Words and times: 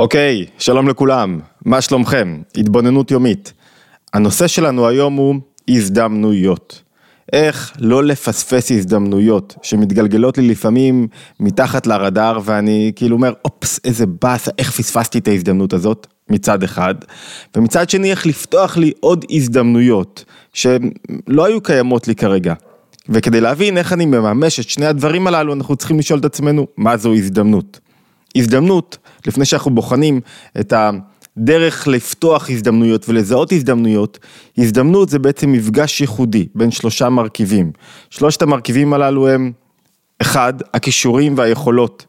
אוקיי, 0.00 0.46
שלום 0.58 0.88
לכולם, 0.88 1.40
מה 1.64 1.80
שלומכם? 1.80 2.40
התבוננות 2.56 3.10
יומית. 3.10 3.52
הנושא 4.12 4.46
שלנו 4.46 4.88
היום 4.88 5.14
הוא 5.14 5.34
הזדמנויות. 5.68 6.82
איך 7.32 7.72
לא 7.78 8.04
לפספס 8.04 8.72
הזדמנויות 8.72 9.56
שמתגלגלות 9.62 10.38
לי 10.38 10.48
לפעמים 10.48 11.08
מתחת 11.40 11.86
לרדאר 11.86 12.38
ואני 12.44 12.92
כאילו 12.96 13.16
אומר, 13.16 13.32
אופס, 13.44 13.80
איזה 13.84 14.06
באסה, 14.06 14.50
איך 14.58 14.70
פספסתי 14.70 15.18
את 15.18 15.28
ההזדמנות 15.28 15.72
הזאת, 15.72 16.06
מצד 16.30 16.62
אחד, 16.62 16.94
ומצד 17.56 17.90
שני 17.90 18.10
איך 18.10 18.26
לפתוח 18.26 18.76
לי 18.76 18.92
עוד 19.00 19.24
הזדמנויות 19.30 20.24
שלא 20.52 21.44
היו 21.44 21.60
קיימות 21.60 22.08
לי 22.08 22.14
כרגע. 22.14 22.54
וכדי 23.08 23.40
להבין 23.40 23.78
איך 23.78 23.92
אני 23.92 24.06
מממש 24.06 24.60
את 24.60 24.68
שני 24.68 24.86
הדברים 24.86 25.26
הללו, 25.26 25.52
אנחנו 25.52 25.76
צריכים 25.76 25.98
לשאול 25.98 26.20
את 26.20 26.24
עצמנו, 26.24 26.66
מה 26.76 26.96
זו 26.96 27.14
הזדמנות? 27.14 27.80
הזדמנות, 28.36 28.98
לפני 29.26 29.44
שאנחנו 29.44 29.70
בוחנים 29.70 30.20
את 30.60 30.72
הדרך 31.36 31.88
לפתוח 31.88 32.50
הזדמנויות 32.50 33.08
ולזהות 33.08 33.52
הזדמנויות, 33.52 34.18
הזדמנות 34.58 35.08
זה 35.08 35.18
בעצם 35.18 35.52
מפגש 35.52 36.00
ייחודי 36.00 36.46
בין 36.54 36.70
שלושה 36.70 37.08
מרכיבים. 37.08 37.72
שלושת 38.10 38.42
המרכיבים 38.42 38.92
הללו 38.92 39.28
הם, 39.28 39.52
אחד, 40.22 40.54
הכישורים 40.74 41.38
והיכולות 41.38 42.06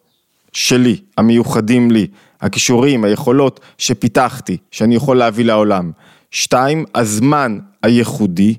שלי, 0.54 0.98
המיוחדים 1.18 1.92
לי, 1.92 2.08
הכישורים, 2.42 3.04
היכולות 3.04 3.60
שפיתחתי, 3.78 4.58
שאני 4.72 4.96
יכול 4.96 5.18
להביא 5.18 5.46
לעולם. 5.46 5.92
שתיים, 6.32 6.86
הזמן 6.96 7.60
הייחודי. 7.84 8.56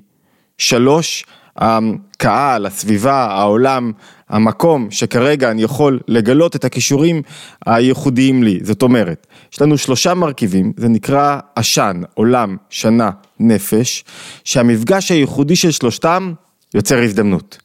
שלוש, 0.57 1.25
הקהל, 1.57 2.65
הסביבה, 2.65 3.25
העולם, 3.25 3.91
המקום 4.33 4.87
שכרגע 4.91 5.51
אני 5.51 5.63
יכול 5.63 5.99
לגלות 6.07 6.55
את 6.55 6.65
הכישורים 6.65 7.21
הייחודיים 7.65 8.43
לי. 8.43 8.59
זאת 8.63 8.81
אומרת, 8.81 9.27
יש 9.53 9.61
לנו 9.61 9.77
שלושה 9.77 10.13
מרכיבים, 10.13 10.73
זה 10.77 10.87
נקרא 10.89 11.39
עשן, 11.55 12.01
עולם, 12.13 12.57
שנה, 12.69 13.09
נפש, 13.39 14.03
שהמפגש 14.43 15.11
הייחודי 15.11 15.55
של 15.55 15.71
שלושתם 15.71 16.33
יוצר 16.73 17.03
הזדמנות. 17.03 17.57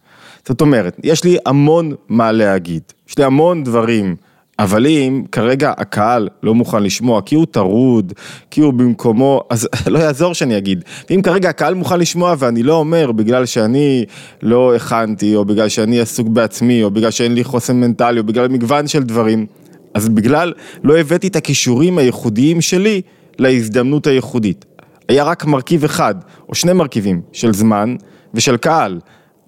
זאת 0.48 0.60
אומרת, 0.60 1.00
יש 1.04 1.24
לי 1.24 1.36
המון 1.46 1.94
מה 2.08 2.32
להגיד, 2.32 2.82
יש 3.08 3.18
לי 3.18 3.24
המון 3.24 3.64
דברים 3.64 4.16
אבל 4.58 4.86
אם 4.86 5.24
כרגע 5.32 5.72
הקהל 5.76 6.28
לא 6.42 6.54
מוכן 6.54 6.82
לשמוע, 6.82 7.22
כי 7.22 7.34
הוא 7.34 7.46
טרוד, 7.50 8.12
כי 8.50 8.60
הוא 8.60 8.72
במקומו, 8.72 9.42
אז 9.50 9.68
לא 9.86 9.98
יעזור 9.98 10.34
שאני 10.34 10.58
אגיד. 10.58 10.84
ואם 11.10 11.22
כרגע 11.22 11.48
הקהל 11.48 11.74
מוכן 11.74 12.00
לשמוע 12.00 12.34
ואני 12.38 12.62
לא 12.62 12.74
אומר 12.74 13.12
בגלל 13.12 13.46
שאני 13.46 14.04
לא 14.42 14.74
הכנתי, 14.74 15.36
או 15.36 15.44
בגלל 15.44 15.68
שאני 15.68 16.00
עסוק 16.00 16.28
בעצמי, 16.28 16.82
או 16.82 16.90
בגלל 16.90 17.10
שאין 17.10 17.34
לי 17.34 17.44
חוסן 17.44 17.76
מנטלי, 17.80 18.18
או 18.18 18.24
בגלל 18.24 18.48
מגוון 18.48 18.86
של 18.86 19.02
דברים, 19.02 19.46
אז 19.94 20.08
בגלל 20.08 20.52
לא 20.84 20.98
הבאתי 20.98 21.28
את 21.28 21.36
הכישורים 21.36 21.98
הייחודיים 21.98 22.60
שלי 22.60 23.00
להזדמנות 23.38 24.06
הייחודית. 24.06 24.64
היה 25.08 25.24
רק 25.24 25.44
מרכיב 25.44 25.84
אחד, 25.84 26.14
או 26.48 26.54
שני 26.54 26.72
מרכיבים, 26.72 27.20
של 27.32 27.52
זמן 27.52 27.96
ושל 28.34 28.56
קהל. 28.56 28.98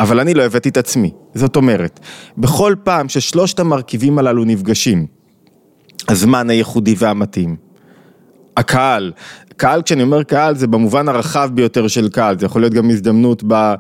אבל 0.01 0.21
אני 0.21 0.35
לא 0.35 0.43
הבאתי 0.43 0.69
את 0.69 0.77
עצמי. 0.77 1.11
זאת 1.35 1.57
אומרת, 1.57 2.01
בכל 2.39 2.75
פעם 2.85 3.09
ששלושת 3.09 3.61
המרכיבים 3.61 4.19
הללו 4.19 4.45
נפגשים, 4.45 5.07
הזמן 6.09 6.51
הייחודי 6.51 6.95
והמתאים, 6.99 7.57
הקהל, 8.57 9.13
קהל, 9.57 9.83
כשאני 9.83 10.03
אומר 10.03 10.23
קהל, 10.23 10.57
זה 10.57 10.67
במובן 10.67 11.09
הרחב 11.09 11.51
ביותר 11.55 11.89
של 11.89 12.09
קהל, 12.09 12.39
זה 12.39 12.47
יכול 12.47 12.63
להיות 12.63 12.75
גם 12.75 12.91
הזדמנות 12.91 13.43
ב, 13.47 13.53
אה, 13.53 13.75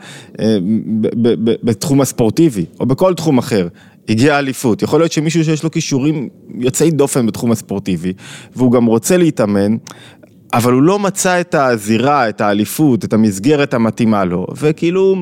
ב, 1.00 1.06
ב, 1.22 1.50
ב, 1.50 1.54
בתחום 1.62 2.00
הספורטיבי, 2.00 2.64
או 2.80 2.86
בכל 2.86 3.14
תחום 3.14 3.38
אחר. 3.38 3.68
הגיעה 4.08 4.38
אליפות, 4.38 4.82
יכול 4.82 5.00
להיות 5.00 5.12
שמישהו 5.12 5.44
שיש 5.44 5.62
לו 5.62 5.70
כישורים 5.70 6.28
יוצאי 6.55 6.90
דופן 6.90 7.27
בתחום 7.27 7.52
הספורטיבי, 7.52 8.12
והוא 8.56 8.72
גם 8.72 8.86
רוצה 8.86 9.16
להתאמן, 9.16 9.77
אבל 10.52 10.72
הוא 10.72 10.82
לא 10.82 10.98
מצא 10.98 11.40
את 11.40 11.54
הזירה, 11.54 12.28
את 12.28 12.40
האליפות, 12.40 13.04
את 13.04 13.12
המסגרת 13.12 13.74
המתאימה 13.74 14.24
לו, 14.24 14.46
וכאילו, 14.56 15.16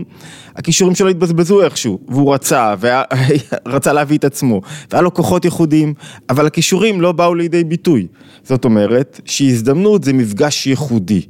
הכישורים 0.56 0.94
שלו 0.94 1.08
התבזבזו 1.08 1.62
איכשהו, 1.62 1.98
והוא 2.08 2.34
רצה, 2.34 2.74
ורצה 2.80 3.92
להביא 3.96 4.18
את 4.18 4.24
עצמו, 4.24 4.60
והיה 4.90 5.02
לו 5.02 5.14
כוחות 5.14 5.44
ייחודיים, 5.44 5.94
אבל 6.30 6.46
הכישורים 6.46 7.00
לא 7.00 7.12
באו 7.12 7.34
לידי 7.34 7.64
ביטוי. 7.64 8.06
זאת 8.42 8.64
אומרת, 8.64 9.20
שהזדמנות 9.24 10.04
זה 10.04 10.12
מפגש 10.12 10.66
ייחודי 10.66 11.22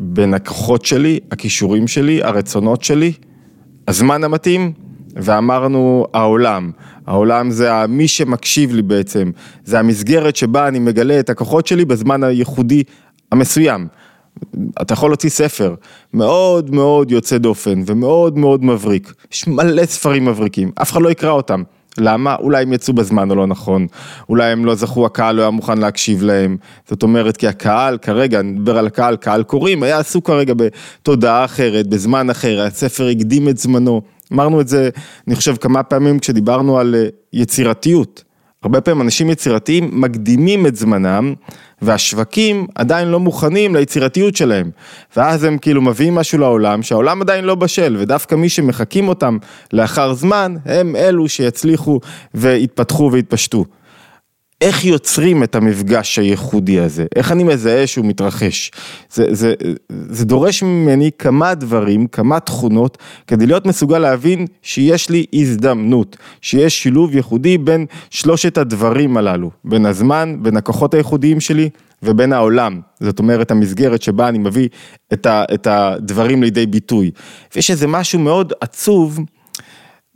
בין 0.00 0.34
הכוחות 0.34 0.84
שלי, 0.84 1.20
הכישורים 1.30 1.88
שלי, 1.88 2.22
הרצונות 2.22 2.84
שלי, 2.84 3.12
הזמן 3.88 4.24
המתאים, 4.24 4.72
ואמרנו 5.16 6.06
העולם. 6.14 6.70
העולם 7.06 7.50
זה 7.50 7.86
מי 7.86 8.08
שמקשיב 8.08 8.74
לי 8.74 8.82
בעצם, 8.82 9.30
זה 9.64 9.78
המסגרת 9.78 10.36
שבה 10.36 10.68
אני 10.68 10.78
מגלה 10.78 11.20
את 11.20 11.30
הכוחות 11.30 11.66
שלי 11.66 11.84
בזמן 11.84 12.24
הייחודי 12.24 12.82
המסוים. 13.32 13.86
אתה 14.82 14.92
יכול 14.94 15.10
להוציא 15.10 15.30
ספר 15.30 15.74
מאוד 16.14 16.74
מאוד 16.74 17.10
יוצא 17.10 17.38
דופן 17.38 17.82
ומאוד 17.86 18.38
מאוד 18.38 18.64
מבריק, 18.64 19.14
יש 19.32 19.48
מלא 19.48 19.86
ספרים 19.86 20.24
מבריקים, 20.24 20.70
אף 20.82 20.92
אחד 20.92 21.02
לא 21.02 21.10
יקרא 21.10 21.30
אותם. 21.30 21.62
למה? 21.98 22.34
אולי 22.34 22.62
הם 22.62 22.72
יצאו 22.72 22.94
בזמן 22.94 23.30
או 23.30 23.34
לא 23.34 23.46
נכון, 23.46 23.86
אולי 24.28 24.52
הם 24.52 24.64
לא 24.64 24.74
זכו, 24.74 25.06
הקהל 25.06 25.34
לא 25.34 25.42
היה 25.42 25.50
מוכן 25.50 25.78
להקשיב 25.78 26.22
להם, 26.22 26.56
זאת 26.88 27.02
אומרת 27.02 27.36
כי 27.36 27.48
הקהל 27.48 27.98
כרגע, 27.98 28.40
אני 28.40 28.50
מדבר 28.50 28.78
על 28.78 28.86
הקהל, 28.86 29.16
קהל 29.16 29.42
קוראים, 29.42 29.82
היה 29.82 29.98
עסוק 29.98 30.26
כרגע 30.26 30.54
בתודעה 30.56 31.44
אחרת, 31.44 31.86
בזמן 31.86 32.30
אחר, 32.30 32.60
הספר 32.60 33.08
הקדים 33.08 33.48
את 33.48 33.58
זמנו, 33.58 34.02
אמרנו 34.32 34.60
את 34.60 34.68
זה, 34.68 34.90
אני 35.28 35.36
חושב 35.36 35.56
כמה 35.56 35.82
פעמים 35.82 36.18
כשדיברנו 36.18 36.78
על 36.78 36.94
אה, 36.94 37.08
יצירתיות, 37.32 38.24
הרבה 38.62 38.80
פעמים 38.80 39.02
אנשים 39.02 39.30
יצירתיים 39.30 40.00
מקדימים 40.00 40.66
את 40.66 40.76
זמנם 40.76 41.34
והשווקים 41.82 42.66
עדיין 42.74 43.08
לא 43.08 43.20
מוכנים 43.20 43.74
ליצירתיות 43.74 44.36
שלהם 44.36 44.70
ואז 45.16 45.44
הם 45.44 45.58
כאילו 45.58 45.82
מביאים 45.82 46.14
משהו 46.14 46.38
לעולם 46.38 46.82
שהעולם 46.82 47.22
עדיין 47.22 47.44
לא 47.44 47.54
בשל 47.54 47.96
ודווקא 47.98 48.34
מי 48.34 48.48
שמחקים 48.48 49.08
אותם 49.08 49.38
לאחר 49.72 50.14
זמן 50.14 50.54
הם 50.64 50.96
אלו 50.96 51.28
שיצליחו 51.28 52.00
ויתפתחו 52.34 53.10
ויתפשטו. 53.12 53.64
איך 54.62 54.84
יוצרים 54.84 55.42
את 55.42 55.54
המפגש 55.54 56.18
הייחודי 56.18 56.80
הזה? 56.80 57.06
איך 57.16 57.32
אני 57.32 57.44
מזהה 57.44 57.86
שהוא 57.86 58.06
מתרחש? 58.06 58.70
זה, 59.10 59.26
זה, 59.30 59.54
זה 59.88 60.24
דורש 60.24 60.62
ממני 60.62 61.10
כמה 61.18 61.54
דברים, 61.54 62.06
כמה 62.06 62.40
תכונות, 62.40 62.98
כדי 63.26 63.46
להיות 63.46 63.66
מסוגל 63.66 63.98
להבין 63.98 64.46
שיש 64.62 65.10
לי 65.10 65.24
הזדמנות, 65.32 66.16
שיש 66.40 66.82
שילוב 66.82 67.16
ייחודי 67.16 67.58
בין 67.58 67.86
שלושת 68.10 68.58
הדברים 68.58 69.16
הללו, 69.16 69.50
בין 69.64 69.86
הזמן, 69.86 70.36
בין 70.42 70.56
הכוחות 70.56 70.94
הייחודיים 70.94 71.40
שלי 71.40 71.68
ובין 72.02 72.32
העולם, 72.32 72.80
זאת 73.00 73.18
אומרת 73.18 73.50
המסגרת 73.50 74.02
שבה 74.02 74.28
אני 74.28 74.38
מביא 74.38 74.68
את, 75.12 75.26
ה, 75.26 75.44
את 75.54 75.66
הדברים 75.66 76.42
לידי 76.42 76.66
ביטוי. 76.66 77.10
ויש 77.54 77.70
איזה 77.70 77.86
משהו 77.86 78.18
מאוד 78.18 78.52
עצוב 78.60 79.18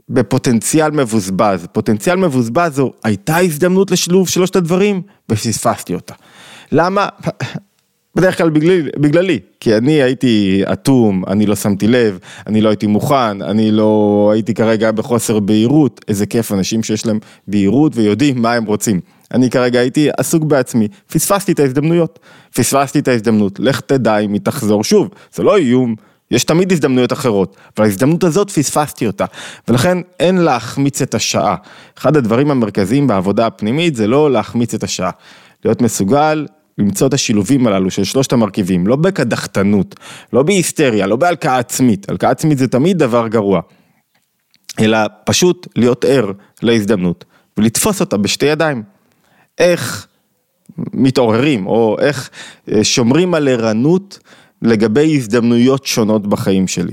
בפוטנציאל 0.08 0.90
מבוזבז. 0.90 1.66
פוטנציאל 1.72 2.16
מבוזבז 2.16 2.74
זו 2.74 2.92
הייתה 3.04 3.38
הזדמנות 3.38 3.90
לשילוב 3.90 4.28
שלושת 4.28 4.56
הדברים 4.56 5.02
ופספסתי 5.30 5.94
אותה. 5.94 6.14
למה? 6.72 7.08
בדרך 8.16 8.38
כלל 8.38 8.50
בגלל, 8.50 8.88
בגללי, 8.96 9.38
כי 9.60 9.76
אני 9.76 10.02
הייתי 10.02 10.62
אטום, 10.72 11.24
אני 11.26 11.46
לא 11.46 11.56
שמתי 11.56 11.86
לב, 11.86 12.18
אני 12.46 12.60
לא 12.60 12.68
הייתי 12.68 12.86
מוכן, 12.86 13.42
אני 13.42 13.70
לא 13.70 14.30
הייתי 14.32 14.54
כרגע 14.54 14.90
בחוסר 14.92 15.40
בהירות, 15.40 16.04
איזה 16.08 16.26
כיף 16.26 16.52
אנשים 16.52 16.82
שיש 16.82 17.06
להם 17.06 17.18
בהירות 17.48 17.96
ויודעים 17.96 18.42
מה 18.42 18.52
הם 18.52 18.64
רוצים. 18.64 19.00
אני 19.34 19.50
כרגע 19.50 19.80
הייתי 19.80 20.08
עסוק 20.18 20.44
בעצמי, 20.44 20.88
פספסתי 21.12 21.52
את 21.52 21.60
ההזדמנויות, 21.60 22.18
פספסתי 22.54 22.98
את 22.98 23.08
ההזדמנות, 23.08 23.60
לך 23.60 23.80
תדע 23.80 24.18
אם 24.18 24.32
היא 24.32 24.40
תחזור 24.44 24.84
שוב, 24.84 25.08
זה 25.34 25.42
לא 25.42 25.56
איום, 25.56 25.94
יש 26.30 26.44
תמיד 26.44 26.72
הזדמנויות 26.72 27.12
אחרות, 27.12 27.56
אבל 27.76 27.86
ההזדמנות 27.86 28.24
הזאת 28.24 28.50
פספסתי 28.50 29.06
אותה, 29.06 29.24
ולכן 29.68 29.98
אין 30.20 30.36
להחמיץ 30.36 31.02
את 31.02 31.14
השעה. 31.14 31.56
אחד 31.98 32.16
הדברים 32.16 32.50
המרכזיים 32.50 33.06
בעבודה 33.06 33.46
הפנימית 33.46 33.96
זה 33.96 34.06
לא 34.06 34.30
להחמיץ 34.30 34.74
את 34.74 34.82
השעה, 34.82 35.10
להיות 35.64 35.82
מסוגל 35.82 36.46
למצוא 36.78 37.06
את 37.06 37.14
השילובים 37.14 37.66
הללו 37.66 37.90
של 37.90 38.04
שלושת 38.04 38.32
המרכיבים, 38.32 38.86
לא 38.86 38.96
בקדחתנות, 38.96 39.94
לא 40.32 40.42
בהיסטריה, 40.42 41.06
לא 41.06 41.16
בהלקאה 41.16 41.58
עצמית, 41.58 42.10
הלקאה 42.10 42.30
עצמית 42.30 42.58
זה 42.58 42.68
תמיד 42.68 42.98
דבר 42.98 43.28
גרוע, 43.28 43.60
אלא 44.80 44.98
פשוט 45.24 45.66
להיות 45.76 46.04
ער 46.04 46.32
להזדמנות 46.62 47.24
ולתפוס 47.56 48.00
אותה 48.00 48.16
בשתי 48.16 48.46
ידיים. 48.46 48.82
איך 49.58 50.06
מתעוררים, 50.78 51.66
או 51.66 51.96
איך 52.00 52.30
אה, 52.72 52.84
שומרים 52.84 53.34
על 53.34 53.48
ערנות 53.48 54.18
לגבי 54.62 55.16
הזדמנויות 55.16 55.86
שונות 55.86 56.26
בחיים 56.26 56.66
שלי. 56.66 56.92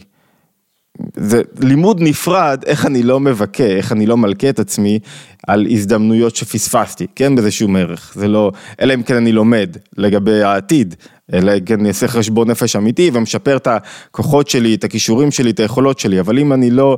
זה 1.16 1.42
לימוד 1.60 2.02
נפרד, 2.02 2.64
איך 2.66 2.86
אני 2.86 3.04
לא 3.04 3.20
מבכה, 3.20 3.64
איך 3.64 3.92
אני 3.92 4.06
לא 4.06 4.18
מלכה 4.18 4.50
את 4.50 4.60
עצמי 4.60 5.00
על 5.48 5.68
הזדמנויות 5.70 6.36
שפספסתי, 6.36 7.08
כי 7.16 7.24
אין 7.26 7.36
בזה 7.36 7.52
שום 7.52 7.76
ערך, 7.76 8.14
זה 8.16 8.28
לא, 8.28 8.52
אלא 8.82 8.94
אם 8.94 9.04
כן 9.04 9.16
אני 9.16 9.32
לומד 9.32 9.78
לגבי 9.98 10.44
העתיד, 10.44 10.96
אלא 11.34 11.54
כן 11.66 11.80
אני 11.80 11.88
אעשה 11.90 12.08
חשבון 12.08 12.52
נפש 12.52 12.76
אמיתי 12.76 13.12
ומשפר 13.14 13.58
את 13.58 13.68
הכוחות 13.68 14.50
שלי, 14.50 14.76
את 14.76 14.84
הכישורים 14.84 15.32
שלי, 15.32 15.50
את 15.52 15.60
היכולות 15.60 16.00
שלי, 16.00 16.20
אבל 16.20 16.40
אם 16.40 16.54
אני 16.54 16.70
לא 16.70 16.98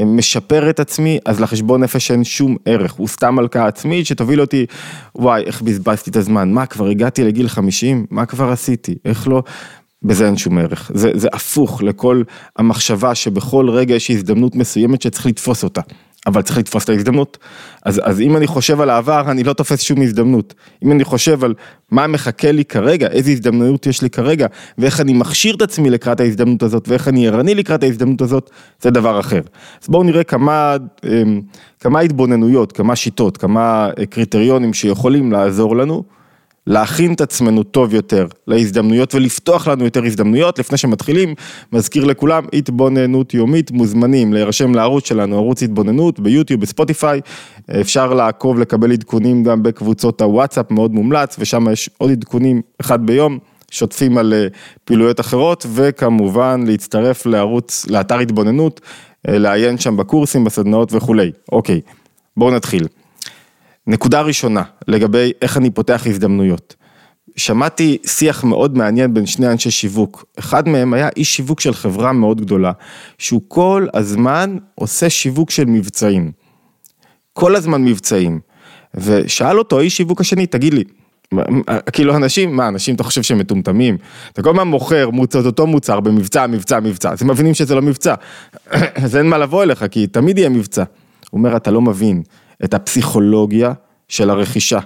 אה, 0.00 0.04
משפר 0.04 0.70
את 0.70 0.80
עצמי, 0.80 1.18
אז 1.24 1.40
לחשבון 1.40 1.82
נפש 1.82 2.10
אין 2.10 2.24
שום 2.24 2.56
ערך, 2.64 2.92
הוא 2.92 3.08
סתם 3.08 3.38
הלקאה 3.38 3.66
עצמית 3.66 4.06
שתוביל 4.06 4.40
אותי, 4.40 4.66
וואי, 5.14 5.42
איך 5.42 5.62
בזבזתי 5.62 6.10
את 6.10 6.16
הזמן, 6.16 6.52
מה 6.52 6.66
כבר 6.66 6.86
הגעתי 6.86 7.24
לגיל 7.24 7.48
50, 7.48 8.06
מה 8.10 8.26
כבר 8.26 8.50
עשיתי, 8.50 8.94
איך 9.04 9.28
לא, 9.28 9.42
בזה 10.02 10.26
אין 10.26 10.36
שום 10.36 10.58
ערך, 10.58 10.90
זה, 10.94 11.10
זה 11.14 11.28
הפוך 11.32 11.82
לכל 11.82 12.22
המחשבה 12.56 13.14
שבכל 13.14 13.70
רגע 13.70 13.94
יש 13.94 14.10
הזדמנות 14.10 14.54
מסוימת 14.54 15.02
שצריך 15.02 15.26
לתפוס 15.26 15.64
אותה. 15.64 15.80
אבל 16.26 16.42
צריך 16.42 16.58
לתפוס 16.58 16.84
את 16.84 16.88
ההזדמנות. 16.88 17.38
אז, 17.84 18.00
אז 18.04 18.20
אם 18.20 18.36
אני 18.36 18.46
חושב 18.46 18.80
על 18.80 18.90
העבר, 18.90 19.30
אני 19.30 19.44
לא 19.44 19.52
תופס 19.52 19.80
שום 19.80 20.02
הזדמנות. 20.02 20.54
אם 20.84 20.92
אני 20.92 21.04
חושב 21.04 21.44
על 21.44 21.54
מה 21.90 22.06
מחכה 22.06 22.52
לי 22.52 22.64
כרגע, 22.64 23.08
איזה 23.08 23.30
הזדמנות 23.30 23.86
יש 23.86 24.02
לי 24.02 24.10
כרגע, 24.10 24.46
ואיך 24.78 25.00
אני 25.00 25.12
מכשיר 25.12 25.54
את 25.54 25.62
עצמי 25.62 25.90
לקראת 25.90 26.20
ההזדמנות 26.20 26.62
הזאת, 26.62 26.88
ואיך 26.88 27.08
אני 27.08 27.28
ערני 27.28 27.54
לקראת 27.54 27.82
ההזדמנות 27.82 28.20
הזאת, 28.20 28.50
זה 28.80 28.90
דבר 28.90 29.20
אחר. 29.20 29.40
אז 29.82 29.88
בואו 29.88 30.02
נראה 30.02 30.24
כמה, 30.24 30.76
אמ, 31.04 31.40
כמה 31.80 32.00
התבוננויות, 32.00 32.72
כמה 32.72 32.96
שיטות, 32.96 33.36
כמה 33.36 33.90
אה, 33.98 34.06
קריטריונים 34.06 34.74
שיכולים 34.74 35.32
לעזור 35.32 35.76
לנו. 35.76 36.02
להכין 36.66 37.12
את 37.12 37.20
עצמנו 37.20 37.62
טוב 37.62 37.94
יותר 37.94 38.26
להזדמנויות 38.46 39.14
ולפתוח 39.14 39.68
לנו 39.68 39.84
יותר 39.84 40.04
הזדמנויות. 40.04 40.58
לפני 40.58 40.78
שמתחילים, 40.78 41.34
מזכיר 41.72 42.04
לכולם, 42.04 42.44
התבוננות 42.52 43.34
יומית, 43.34 43.70
מוזמנים 43.70 44.32
להירשם 44.32 44.74
לערוץ 44.74 45.08
שלנו, 45.08 45.36
ערוץ 45.36 45.62
התבוננות 45.62 46.20
ביוטיוב, 46.20 46.60
בספוטיפיי. 46.60 47.20
אפשר 47.80 48.14
לעקוב, 48.14 48.58
לקבל 48.58 48.92
עדכונים 48.92 49.44
גם 49.44 49.62
בקבוצות 49.62 50.20
הוואטסאפ, 50.20 50.70
מאוד 50.70 50.92
מומלץ, 50.92 51.36
ושם 51.38 51.66
יש 51.72 51.90
עוד 51.98 52.10
עדכונים 52.10 52.62
אחד 52.80 53.06
ביום. 53.06 53.38
שוטפים 53.70 54.18
על 54.18 54.34
אה, 54.34 54.46
פעילויות 54.84 55.20
אחרות 55.20 55.66
וכמובן 55.74 56.64
להצטרף 56.66 57.26
לערוץ, 57.26 57.86
לאתר 57.86 58.18
התבוננות, 58.18 58.80
אה, 59.28 59.38
לעיין 59.38 59.78
שם 59.78 59.96
בקורסים, 59.96 60.44
בסדנאות 60.44 60.92
וכולי. 60.92 61.32
אוקיי, 61.52 61.80
בואו 62.36 62.50
נתחיל. 62.50 62.86
נקודה 63.86 64.20
ראשונה, 64.20 64.62
לגבי 64.88 65.32
איך 65.42 65.56
אני 65.56 65.70
פותח 65.70 66.02
הזדמנויות. 66.06 66.74
שמעתי 67.36 67.98
שיח 68.06 68.44
מאוד 68.44 68.76
מעניין 68.76 69.14
בין 69.14 69.26
שני 69.26 69.46
אנשי 69.46 69.70
שיווק. 69.70 70.24
אחד 70.38 70.68
מהם 70.68 70.94
היה 70.94 71.08
איש 71.16 71.36
שיווק 71.36 71.60
של 71.60 71.74
חברה 71.74 72.12
מאוד 72.12 72.40
גדולה, 72.40 72.72
שהוא 73.18 73.40
כל 73.48 73.86
הזמן 73.94 74.56
עושה 74.74 75.10
שיווק 75.10 75.50
של 75.50 75.64
מבצעים. 75.64 76.32
כל 77.32 77.56
הזמן 77.56 77.84
מבצעים. 77.84 78.40
ושאל 78.94 79.58
אותו 79.58 79.80
איש 79.80 79.96
שיווק 79.96 80.20
השני, 80.20 80.46
תגיד 80.46 80.74
לי, 80.74 80.84
כאילו 81.92 82.16
אנשים, 82.16 82.56
מה 82.56 82.68
אנשים 82.68 82.94
אתה 82.94 83.02
חושב 83.04 83.22
שהם 83.22 83.38
מטומטמים? 83.38 83.96
אתה 84.32 84.42
כל 84.42 84.50
הזמן 84.50 84.68
מוכר 84.68 85.10
מוצר, 85.10 85.46
אותו 85.46 85.66
מוצר 85.66 86.00
במבצע, 86.00 86.46
מבצע, 86.46 86.80
מבצע, 86.80 87.12
אז 87.12 87.22
הם 87.22 87.30
מבינים 87.30 87.54
שזה 87.54 87.74
לא 87.74 87.82
מבצע. 87.82 88.14
אז 89.04 89.16
אין 89.16 89.26
מה 89.26 89.38
לבוא 89.38 89.62
אליך, 89.62 89.84
כי 89.90 90.06
תמיד 90.06 90.38
יהיה 90.38 90.48
מבצע. 90.48 90.84
הוא 91.30 91.38
אומר, 91.38 91.56
אתה 91.56 91.70
לא 91.70 91.80
מבין. 91.80 92.22
את 92.64 92.74
הפסיכולוגיה 92.74 93.72
של 94.08 94.30
הרכישה, 94.30 94.78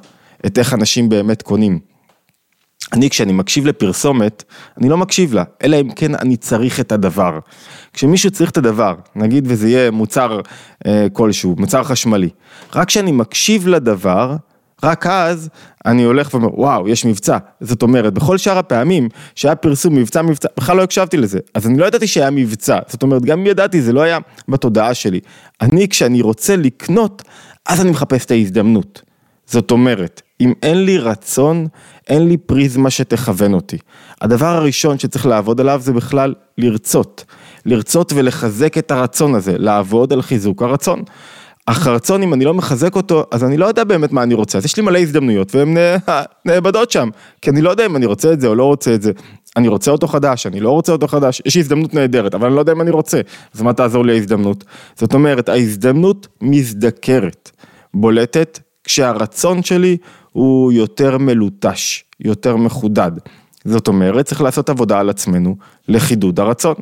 את 0.47 0.59
איך 0.59 0.75
אנשים 0.75 1.09
באמת 1.09 1.43
קונים. 1.43 1.79
אני 2.93 3.11
כשאני 3.11 3.33
מקשיב 3.33 3.67
לפרסומת, 3.67 4.45
אני 4.79 4.89
לא 4.89 4.97
מקשיב 4.97 5.35
לה, 5.35 5.45
אלא 5.63 5.81
אם 5.81 5.91
כן 5.91 6.15
אני 6.15 6.37
צריך 6.37 6.81
את 6.81 6.93
הדבר. 6.93 7.39
כשמישהו 7.93 8.31
צריך 8.31 8.51
את 8.51 8.57
הדבר, 8.57 8.95
נגיד 9.17 9.45
וזה 9.49 9.69
יהיה 9.69 9.91
מוצר 9.91 10.41
אה, 10.87 11.07
כלשהו, 11.13 11.55
מוצר 11.59 11.85
חשמלי, 11.85 12.29
רק 12.75 12.89
כשאני 12.89 13.13
מקשיב 13.13 13.69
לדבר, 13.69 14.37
רק 14.83 15.07
אז 15.07 15.49
אני 15.87 16.03
הולך 16.03 16.35
ואומר, 16.35 16.61
וואו, 16.61 16.89
יש 16.89 17.05
מבצע. 17.05 17.39
זאת 17.61 17.83
אומרת, 17.83 18.15
בכל 18.15 18.39
שאר 18.39 18.59
הפעמים 18.59 19.09
שהיה 19.35 19.55
פרסום 19.55 19.95
מבצע, 19.95 20.23
מבצע, 20.23 20.49
בכלל 20.57 20.77
לא 20.77 20.83
הקשבתי 20.83 21.17
לזה. 21.17 21.39
אז 21.55 21.67
אני 21.67 21.79
לא 21.79 21.87
ידעתי 21.87 22.07
שהיה 22.07 22.31
מבצע. 22.31 22.79
זאת 22.89 23.03
אומרת, 23.03 23.23
גם 23.23 23.39
אם 23.39 23.47
ידעתי, 23.47 23.83
זה 23.83 23.93
לא 23.93 24.01
היה 24.01 24.19
בתודעה 24.49 24.95
שלי. 24.95 25.21
אני, 25.61 25.89
כשאני 25.89 26.23
רוצה 26.23 26.57
לקנות, 26.57 27.23
אז 27.67 27.81
אני 27.81 27.91
מחפש 27.91 28.25
את 28.25 28.31
ההזדמנות. 28.31 29.03
זאת 29.47 29.71
אומרת, 29.71 30.23
אם 30.41 30.53
אין 30.63 30.85
לי 30.85 30.99
רצון, 30.99 31.67
אין 32.09 32.29
לי 32.29 32.37
פריזמה 32.37 32.91
שתכוון 32.91 33.55
אותי. 33.55 33.79
הדבר 34.21 34.47
הראשון 34.47 34.99
שצריך 34.99 35.27
לעבוד 35.27 35.61
עליו 35.61 35.81
זה 35.83 35.93
בכלל 35.93 36.35
לרצות. 36.59 37.25
לרצות 37.67 38.13
ולחזק 38.17 38.79
את 38.79 38.91
הרצון 38.91 39.35
הזה, 39.35 39.59
לעבוד 39.59 40.13
על 40.13 40.23
חיזוק 40.23 40.63
הרצון. 40.63 41.03
אך 41.67 41.87
הרצון, 41.87 42.23
אם 42.23 42.35
אני 42.35 42.45
לא 42.45 42.55
מחזק 42.55 42.97
אותו, 42.97 43.25
אז 43.31 43.45
אני 43.45 43.57
לא 43.57 43.67
יודע 43.67 43.85
באמת 43.85 44.13
מה 44.13 44.23
אני 44.23 44.35
רוצה. 44.35 44.59
אז 44.59 44.65
יש 44.65 44.77
לי 44.77 44.83
מלא 44.83 44.99
הזדמנויות 44.99 45.55
והן 45.55 45.77
נאבדות 46.45 46.91
שם. 46.91 47.09
כי 47.43 47.51
אני 47.51 47.61
לא 47.61 47.71
יודע 47.71 47.87
אם 47.87 47.97
אני 47.97 48.07
רוצה 48.07 48.33
את 48.33 48.41
זה 48.41 48.47
או 48.47 48.55
לא 48.55 48.65
רוצה 48.65 48.95
את 48.95 49.03
זה. 49.03 49.13
אני 49.57 49.69
רוצה 49.69 49.91
אותו 49.91 50.07
חדש, 50.07 50.47
אני 50.47 50.61
לא 50.61 50.71
רוצה 50.71 50.93
אותו 50.93 51.09
חדש, 51.09 51.43
יש 51.47 51.57
הזדמנות 51.57 51.95
נהדרת, 51.95 52.35
אבל 52.35 52.47
אני 52.47 52.55
לא 52.55 52.61
יודע 52.61 52.73
אם 52.73 52.81
אני 52.81 52.91
רוצה. 52.91 53.21
אז 53.55 53.63
מה 53.63 53.73
תעזור 53.73 54.05
לי 54.05 54.13
ההזדמנות? 54.13 54.65
זאת 54.97 55.15
אומרת, 55.15 55.49
ההזדמנות 55.49 56.29
מזדקרת, 56.41 57.51
בולטת, 57.95 58.59
כשהרצון 58.85 59.63
שלי 59.63 59.97
הוא 60.33 60.73
יותר 60.73 61.19
מלוטש, 61.19 62.05
יותר 62.21 62.57
מחודד. 62.57 63.13
זאת 63.65 63.89
אומרת, 63.89 64.27
צריך 64.27 64.41
לעשות 64.41 64.71
עבודה 64.71 65.01
על 65.01 65.11
עצמנו 65.11 65.57
לחידוד 65.89 66.41
הרצון. 66.41 66.75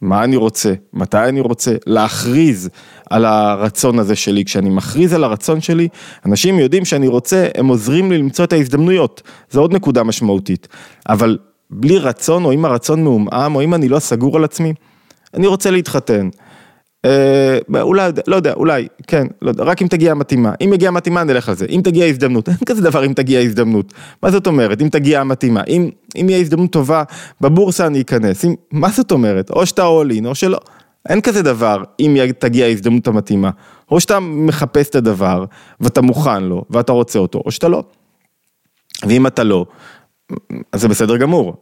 מה 0.00 0.24
אני 0.24 0.36
רוצה, 0.36 0.72
מתי 0.92 1.18
אני 1.18 1.40
רוצה, 1.40 1.74
להכריז 1.86 2.68
על 3.10 3.24
הרצון 3.24 3.98
הזה 3.98 4.16
שלי. 4.16 4.44
כשאני 4.44 4.70
מכריז 4.70 5.12
על 5.12 5.24
הרצון 5.24 5.60
שלי, 5.60 5.88
אנשים 6.26 6.58
יודעים 6.58 6.84
שאני 6.84 7.08
רוצה, 7.08 7.48
הם 7.54 7.66
עוזרים 7.66 8.12
לי 8.12 8.18
למצוא 8.18 8.44
את 8.44 8.52
ההזדמנויות. 8.52 9.22
זו 9.50 9.60
עוד 9.60 9.72
נקודה 9.72 10.02
משמעותית. 10.02 10.68
אבל 11.08 11.38
בלי 11.70 11.98
רצון, 11.98 12.44
או 12.44 12.52
אם 12.52 12.64
הרצון 12.64 13.04
מעומעם, 13.04 13.54
או 13.54 13.62
אם 13.62 13.74
אני 13.74 13.88
לא 13.88 13.98
סגור 13.98 14.36
על 14.36 14.44
עצמי, 14.44 14.74
אני 15.34 15.46
רוצה 15.46 15.70
להתחתן. 15.70 16.28
אה, 17.04 17.58
אולי, 17.80 18.10
לא 18.26 18.36
יודע, 18.36 18.52
אולי, 18.52 18.88
כן, 19.06 19.26
לא 19.42 19.50
יודע, 19.50 19.64
רק 19.64 19.82
אם 19.82 19.88
תגיע 19.88 20.10
המתאימה. 20.10 20.52
אם 20.64 20.72
יגיע 20.72 20.88
המתאימה 20.88 21.24
נלך 21.24 21.48
על 21.48 21.54
זה. 21.54 21.66
אם 21.70 21.80
תגיע 21.84 22.06
הזדמנות, 22.06 22.48
אין 22.48 22.56
כזה 22.66 22.82
דבר 22.82 23.06
אם 23.06 23.12
תגיע 23.12 23.40
הזדמנות. 23.40 23.92
מה 24.22 24.30
זאת 24.30 24.46
אומרת? 24.46 24.82
אם 24.82 24.88
תגיע 24.88 25.20
המתאימה. 25.20 25.62
אם, 25.68 25.90
אם 26.20 26.28
יהיה 26.28 26.40
הזדמנות 26.40 26.72
טובה, 26.72 27.02
בבורסה 27.40 27.86
אני 27.86 28.00
אכנס. 28.00 28.44
אם, 28.44 28.54
מה 28.72 28.88
זאת 28.88 29.12
אומרת? 29.12 29.50
או 29.50 29.66
שאתה 29.66 29.84
אולין 29.84 30.26
או 30.26 30.34
שלא. 30.34 30.58
אין 31.08 31.20
כזה 31.20 31.42
דבר 31.42 31.82
אם 32.00 32.16
תגיע 32.38 32.66
ההזדמנות 32.66 33.06
המתאימה. 33.06 33.50
או 33.90 34.00
שאתה 34.00 34.20
מחפש 34.20 34.88
את 34.88 34.94
הדבר, 34.94 35.44
ואתה 35.80 36.02
מוכן 36.02 36.42
לו, 36.42 36.64
ואתה 36.70 36.92
רוצה 36.92 37.18
אותו, 37.18 37.42
או 37.46 37.50
שאתה 37.50 37.68
לא. 37.68 37.82
ואם 39.08 39.26
אתה 39.26 39.44
לא, 39.44 39.66
אז 40.72 40.80
זה 40.80 40.88
בסדר 40.88 41.16
גמור. 41.16 41.56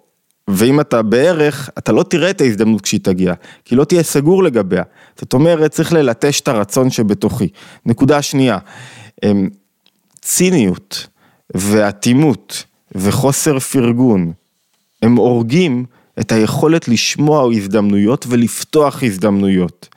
ואם 0.49 0.81
אתה 0.81 1.03
בערך, 1.03 1.71
אתה 1.79 1.93
לא 1.93 2.03
תראה 2.03 2.31
את 2.31 2.41
ההזדמנות 2.41 2.81
כשהיא 2.81 3.01
תגיע, 3.03 3.35
כי 3.65 3.77
לא 3.77 3.85
תהיה 3.85 4.03
סגור 4.03 4.45
לגביה. 4.45 4.83
זאת 5.17 5.33
אומרת, 5.33 5.71
צריך 5.71 5.93
ללטש 5.93 6.41
את 6.41 6.49
הרצון 6.49 6.91
שבתוכי. 6.91 7.49
נקודה 7.87 8.23
שנייה, 8.23 8.59
אמ, 9.25 9.49
ציניות 10.21 11.07
ואטימות 11.55 12.65
וחוסר 12.95 13.59
פרגון, 13.59 14.33
הם 15.03 15.17
הורגים 15.17 15.85
את 16.21 16.33
היכולת 16.33 16.89
לשמוע 16.89 17.53
הזדמנויות 17.53 18.27
ולפתוח 18.29 19.03
הזדמנויות. 19.03 19.89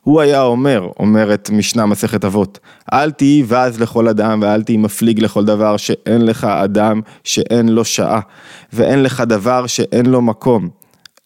הוא 0.00 0.20
היה 0.20 0.42
אומר, 0.42 0.88
אומרת 0.98 1.50
משנה 1.50 1.86
מסכת 1.86 2.24
אבות, 2.24 2.58
אל 2.92 3.10
תהי 3.10 3.42
ואז 3.46 3.80
לכל 3.80 4.08
אדם 4.08 4.38
ואל 4.42 4.62
תהי 4.62 4.76
מפליג 4.76 5.20
לכל 5.20 5.44
דבר 5.44 5.76
שאין 5.76 6.26
לך 6.26 6.44
אדם 6.44 7.00
שאין 7.24 7.68
לו 7.68 7.84
שעה 7.84 8.20
ואין 8.72 9.02
לך 9.02 9.20
דבר 9.20 9.66
שאין 9.66 10.06
לו 10.06 10.22
מקום. 10.22 10.68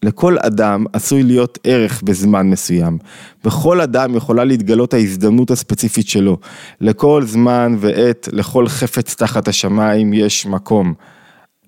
לכל 0.03 0.37
אדם 0.39 0.85
עשוי 0.93 1.23
להיות 1.23 1.59
ערך 1.65 2.03
בזמן 2.03 2.51
מסוים. 2.51 2.99
בכל 3.45 3.81
אדם 3.81 4.17
יכולה 4.17 4.45
להתגלות 4.45 4.95
ההזדמנות 4.95 5.51
הספציפית 5.51 6.09
שלו. 6.09 6.39
לכל 6.81 7.23
זמן 7.27 7.77
ועת, 7.79 8.29
לכל 8.33 8.69
חפץ 8.69 9.15
תחת 9.15 9.49
השמיים 9.49 10.13
יש 10.13 10.47
מקום. 10.47 10.95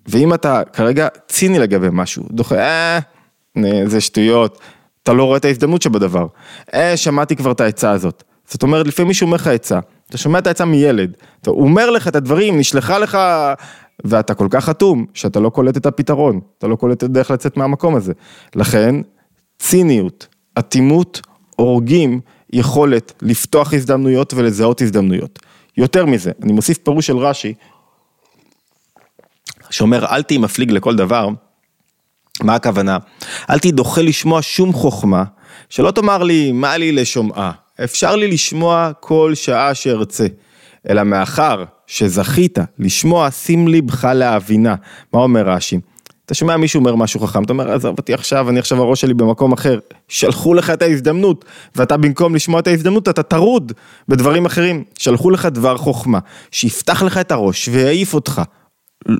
ואם 0.09 0.35
אתה 0.35 0.63
כרגע 0.73 1.09
ציני 1.29 1.59
לגבי 1.59 1.89
משהו, 1.93 2.25
דוחה, 2.31 2.57
אה, 2.57 2.99
זה 3.87 4.01
שטויות, 4.01 4.59
אתה 5.07 5.15
לא 5.15 5.25
רואה 5.25 5.37
את 5.37 5.45
ההזדמנות 5.45 5.83
שבדבר. 5.83 6.27
אה, 6.75 6.97
שמעתי 6.97 7.37
כבר 7.37 7.53
את 7.53 7.61
העצה 7.61 7.91
הזאת. 7.91 8.23
זאת 8.49 8.63
אומרת, 8.63 8.87
לפעמים 8.87 9.09
מישהו 9.09 9.25
אומר 9.25 9.37
לך 9.37 9.47
עצה, 9.47 9.79
אתה 10.09 10.19
שומע 10.19 10.39
את 10.39 10.47
העצה 10.47 10.65
מילד, 10.65 11.17
הוא 11.47 11.65
אומר 11.65 11.91
לך 11.91 12.09
את 12.09 12.17
הדברים, 12.17 12.59
נשלחה 12.59 12.99
לך, 12.99 13.19
ואתה 14.05 14.35
כל 14.35 14.47
כך 14.51 14.69
אטום, 14.69 15.07
שאתה 15.15 15.41
לא 15.41 15.49
קולט 15.49 15.77
את 15.77 15.87
הפתרון, 15.87 16.41
אתה 16.59 16.67
לא 16.67 16.77
קולט 16.77 16.99
את 16.99 17.03
הדרך 17.03 17.31
לצאת 17.31 17.57
מהמקום 17.57 17.97
הזה. 17.97 18.13
לכן, 18.55 18.95
ציניות, 19.59 20.27
אטימות, 20.59 21.21
הורגים 21.57 22.21
יכולת 22.53 23.13
לפתוח 23.23 23.75
הזדמנויות 23.75 24.35
ולזהות 24.35 24.83
הזדמנויות. 24.83 25.39
יותר 25.77 26.07
מזה, 26.07 26.31
אני 26.43 26.53
מוסיף 26.53 26.79
פירוש 26.79 27.07
של 27.07 27.17
רש"י, 27.17 27.55
שאומר 29.71 30.07
אל 30.07 30.23
תהי 30.23 30.39
מפליג 30.39 30.71
לכל 30.71 30.97
דבר, 30.97 31.29
מה 32.43 32.55
הכוונה? 32.55 32.99
אל 33.51 33.59
תהי 33.59 33.71
דוחה 33.71 34.03
לשמוע 34.03 34.39
שום 34.43 34.73
חוכמה, 34.73 35.25
שלא 35.69 35.91
תאמר 35.91 36.23
לי 36.23 36.53
מה 36.53 36.77
לי 36.77 36.93
לשומעה, 36.93 37.53
אפשר 37.85 38.17
לי 38.17 38.29
לשמוע 38.29 38.91
כל 39.01 39.33
שעה 39.35 39.75
שארצה, 39.75 40.27
אלא 40.91 41.03
מאחר 41.03 41.65
שזכית 41.87 42.59
לשמוע 42.79 43.31
שים 43.31 43.69
ליבך 43.69 44.09
להבינה, 44.15 44.75
מה 45.13 45.21
אומר 45.21 45.49
רש"י? 45.49 45.81
אתה 46.27 46.35
שומע 46.35 46.57
מישהו 46.57 46.81
אומר 46.81 46.97
משהו 46.97 47.21
חכם, 47.21 47.45
אתה 47.45 47.53
אומר, 47.53 47.73
עזוב 47.73 47.99
אותי 47.99 48.15
עכשיו, 48.15 48.51
אני 48.51 48.59
עכשיו 48.59 48.83
הראש 48.83 49.01
שלי 49.01 49.15
במקום 49.15 49.53
אחר. 49.53 49.79
שלחו 50.09 50.55
לך 50.55 50.71
את 50.71 50.83
ההזדמנות, 50.83 51.45
ואתה 51.77 51.97
במקום 51.97 52.35
לשמוע 52.35 52.61
את 52.61 52.67
ההזדמנות, 52.67 53.09
אתה 53.09 53.23
טרוד 53.23 53.73
בדברים 54.09 54.47
אחרים. 54.47 54.85
שלחו 54.99 55.31
לך 55.31 55.47
דבר 55.47 55.77
חוכמה, 55.77 56.19
שיפתח 56.51 57.03
לך 57.03 57.19
את 57.19 57.33
הראש 57.33 57.69
ויעיף 57.73 58.15
אותך. 58.15 58.43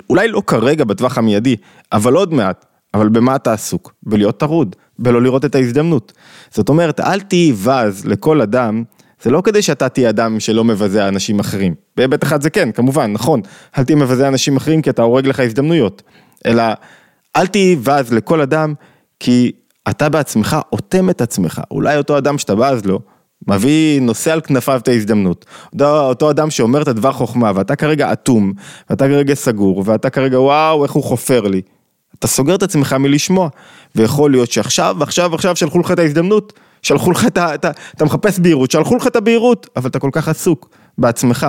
אולי 0.09 0.27
לא 0.27 0.41
כרגע 0.47 0.83
בטווח 0.83 1.17
המיידי, 1.17 1.55
אבל 1.91 2.13
עוד 2.13 2.33
מעט. 2.33 2.65
אבל 2.93 3.09
במה 3.09 3.35
אתה 3.35 3.53
עסוק? 3.53 3.93
בלהיות 4.03 4.39
טרוד, 4.39 4.75
בלא 4.99 5.21
לראות 5.21 5.45
את 5.45 5.55
ההזדמנות. 5.55 6.13
זאת 6.51 6.69
אומרת, 6.69 6.99
אל 6.99 7.19
תהי 7.19 7.53
בז 7.53 8.05
לכל 8.05 8.41
אדם, 8.41 8.83
זה 9.21 9.31
לא 9.31 9.41
כדי 9.41 9.61
שאתה 9.61 9.89
תהיה 9.89 10.09
אדם 10.09 10.39
שלא 10.39 10.63
מבזה 10.63 11.07
אנשים 11.07 11.39
אחרים. 11.39 11.75
בהיבט 11.97 12.23
אחד 12.23 12.41
זה 12.41 12.49
כן, 12.49 12.71
כמובן, 12.71 13.13
נכון, 13.13 13.41
אל 13.77 13.83
תהיה 13.83 13.95
מבזה 13.95 14.27
אנשים 14.27 14.57
אחרים 14.57 14.81
כי 14.81 14.89
אתה 14.89 15.01
הורג 15.01 15.27
לך 15.27 15.39
הזדמנויות. 15.39 16.03
אלא, 16.45 16.63
אל 17.35 17.47
תהי 17.47 17.75
בז 17.75 18.13
לכל 18.13 18.41
אדם, 18.41 18.73
כי 19.19 19.51
אתה 19.89 20.09
בעצמך 20.09 20.57
אוטם 20.71 21.09
את 21.09 21.21
עצמך. 21.21 21.61
אולי 21.71 21.97
אותו 21.97 22.17
אדם 22.17 22.37
שאתה 22.37 22.55
בז 22.55 22.85
לו, 22.85 22.99
מביא, 23.47 24.01
נושא 24.01 24.33
על 24.33 24.41
כנפיו 24.41 24.79
את 24.83 24.87
ההזדמנות. 24.87 25.45
אותו, 25.73 25.99
אותו 25.99 26.29
אדם 26.29 26.49
שאומר 26.49 26.81
את 26.81 26.87
הדבר 26.87 27.11
חוכמה, 27.11 27.51
ואתה 27.55 27.75
כרגע 27.75 28.13
אטום, 28.13 28.53
ואתה 28.89 29.07
כרגע 29.07 29.33
סגור, 29.33 29.83
ואתה 29.85 30.09
כרגע 30.09 30.39
וואו, 30.39 30.83
איך 30.83 30.91
הוא 30.91 31.03
חופר 31.03 31.41
לי. 31.41 31.61
אתה 32.19 32.27
סוגר 32.27 32.55
את 32.55 32.63
עצמך 32.63 32.93
מלשמוע, 32.93 33.49
ויכול 33.95 34.31
להיות 34.31 34.51
שעכשיו, 34.51 34.97
עכשיו, 35.03 35.35
עכשיו 35.35 35.55
שלחו 35.55 35.79
לך 35.79 35.91
את 35.91 35.99
ההזדמנות, 35.99 36.53
שלחו 36.81 37.11
לך 37.11 37.25
את 37.25 37.37
ה... 37.37 37.55
אתה, 37.55 37.71
אתה 37.95 38.05
מחפש 38.05 38.39
בהירות, 38.39 38.71
שלחו 38.71 38.95
לך 38.95 39.07
את 39.07 39.15
הבהירות, 39.15 39.67
אבל 39.75 39.89
אתה 39.89 39.99
כל 39.99 40.09
כך 40.13 40.27
עסוק 40.27 40.69
בעצמך. 40.97 41.47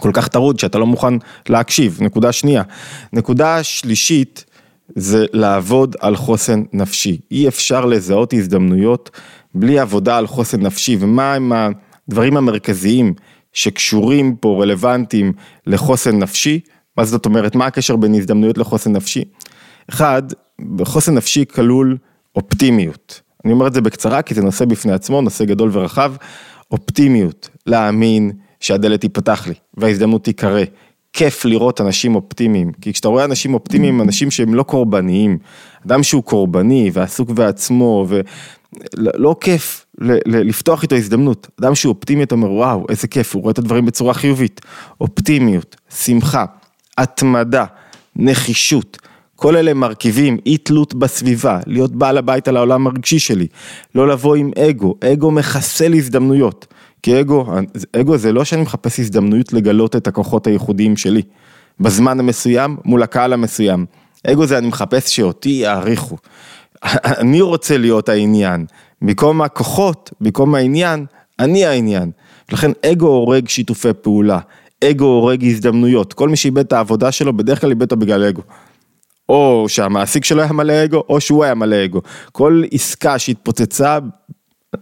כל 0.00 0.10
כך 0.12 0.28
טרוד 0.28 0.58
שאתה 0.58 0.78
לא 0.78 0.86
מוכן 0.86 1.14
להקשיב, 1.48 1.98
נקודה 2.00 2.32
שנייה. 2.32 2.62
נקודה 3.12 3.62
שלישית 3.62 4.44
זה 4.96 5.26
לעבוד 5.32 5.96
על 6.00 6.16
חוסן 6.16 6.62
נפשי. 6.72 7.20
אי 7.30 7.48
אפשר 7.48 7.86
לזהות 7.86 8.32
הזדמנויות 8.32 9.10
בלי 9.54 9.78
עבודה 9.78 10.18
על 10.18 10.26
חוסן 10.26 10.60
נפשי, 10.60 10.96
ומה 11.00 11.34
הם 11.34 11.52
הדברים 12.08 12.36
המרכזיים 12.36 13.14
שקשורים 13.52 14.36
פה, 14.36 14.58
רלוונטיים 14.62 15.32
לחוסן 15.66 16.18
נפשי? 16.18 16.60
מה 16.96 17.04
זאת 17.04 17.26
אומרת, 17.26 17.54
מה 17.54 17.66
הקשר 17.66 17.96
בין 17.96 18.14
הזדמנויות 18.14 18.58
לחוסן 18.58 18.92
נפשי? 18.92 19.24
אחד, 19.90 20.22
בחוסן 20.76 21.14
נפשי 21.14 21.44
כלול 21.54 21.96
אופטימיות. 22.36 23.20
אני 23.44 23.52
אומר 23.52 23.66
את 23.66 23.74
זה 23.74 23.80
בקצרה 23.80 24.22
כי 24.22 24.34
זה 24.34 24.42
נושא 24.42 24.64
בפני 24.64 24.92
עצמו, 24.92 25.20
נושא 25.20 25.44
גדול 25.44 25.70
ורחב. 25.72 26.14
אופטימיות, 26.70 27.48
להאמין 27.66 28.32
שהדלת 28.60 29.00
תיפתח 29.00 29.46
לי 29.46 29.54
וההזדמנות 29.74 30.24
תיקרא. 30.24 30.64
כיף 31.12 31.44
לראות 31.44 31.80
אנשים 31.80 32.14
אופטימיים, 32.14 32.72
כי 32.72 32.92
כשאתה 32.92 33.08
רואה 33.08 33.24
אנשים 33.24 33.54
אופטימיים, 33.54 34.02
אנשים 34.02 34.30
שהם 34.30 34.54
לא 34.54 34.62
קורבניים, 34.62 35.38
אדם 35.86 36.02
שהוא 36.02 36.22
קורבני 36.22 36.90
ועסוק 36.92 37.30
בעצמו 37.30 38.06
ולא 38.08 39.36
כיף 39.40 39.86
לפתוח 40.26 40.82
איתו 40.82 40.96
הזדמנות, 40.96 41.48
אדם 41.60 41.74
שהוא 41.74 41.94
אופטימי 41.94 42.22
אתה 42.22 42.34
אומר 42.34 42.50
וואו 42.50 42.86
איזה 42.88 43.08
כיף, 43.08 43.34
הוא 43.34 43.42
רואה 43.42 43.52
את 43.52 43.58
הדברים 43.58 43.86
בצורה 43.86 44.14
חיובית, 44.14 44.60
אופטימיות, 45.00 45.76
שמחה, 45.90 46.44
התמדה, 46.98 47.64
נחישות, 48.16 48.98
כל 49.36 49.56
אלה 49.56 49.74
מרכיבים, 49.74 50.38
אי 50.46 50.58
תלות 50.58 50.94
בסביבה, 50.94 51.60
להיות 51.66 51.92
בעל 51.92 52.18
הבית 52.18 52.48
על 52.48 52.56
העולם 52.56 52.86
הרגשי 52.86 53.18
שלי, 53.18 53.46
לא 53.94 54.08
לבוא 54.08 54.36
עם 54.36 54.50
אגו, 54.58 54.94
אגו 55.12 55.30
מחסל 55.30 55.94
הזדמנויות, 55.94 56.66
כי 57.02 57.20
אגו, 57.20 57.46
אגו 57.92 58.18
זה 58.18 58.32
לא 58.32 58.44
שאני 58.44 58.62
מחפש 58.62 59.00
הזדמנויות 59.00 59.52
לגלות 59.52 59.96
את 59.96 60.06
הכוחות 60.06 60.46
הייחודיים 60.46 60.96
שלי, 60.96 61.22
בזמן 61.80 62.20
המסוים 62.20 62.76
מול 62.84 63.02
הקהל 63.02 63.32
המסוים, 63.32 63.86
אגו 64.26 64.46
זה 64.46 64.58
אני 64.58 64.66
מחפש 64.66 65.16
שאותי 65.16 65.48
יעריכו, 65.48 66.16
אני 67.22 67.40
רוצה 67.40 67.78
להיות 67.78 68.08
העניין, 68.08 68.66
במקום 69.02 69.42
הכוחות, 69.42 70.10
במקום 70.20 70.54
העניין, 70.54 71.06
אני 71.38 71.66
העניין, 71.66 72.10
לכן 72.52 72.70
אגו 72.86 73.06
הורג 73.06 73.48
שיתופי 73.48 73.92
פעולה, 74.02 74.38
אגו 74.84 75.04
הורג 75.04 75.44
הזדמנויות, 75.44 76.12
כל 76.12 76.28
מי 76.28 76.36
שאיבד 76.36 76.64
את 76.64 76.72
העבודה 76.72 77.12
שלו 77.12 77.36
בדרך 77.36 77.60
כלל 77.60 77.70
איבד 77.70 77.82
אותה 77.82 77.96
בגלל 77.96 78.24
אגו. 78.24 78.42
או 79.28 79.64
שהמעסיק 79.68 80.24
שלו 80.24 80.42
היה 80.42 80.52
מלא 80.52 80.84
אגו, 80.84 81.02
או 81.08 81.20
שהוא 81.20 81.44
היה 81.44 81.54
מלא 81.54 81.84
אגו. 81.84 82.00
כל 82.32 82.62
עסקה 82.72 83.18
שהתפוצצה, 83.18 83.98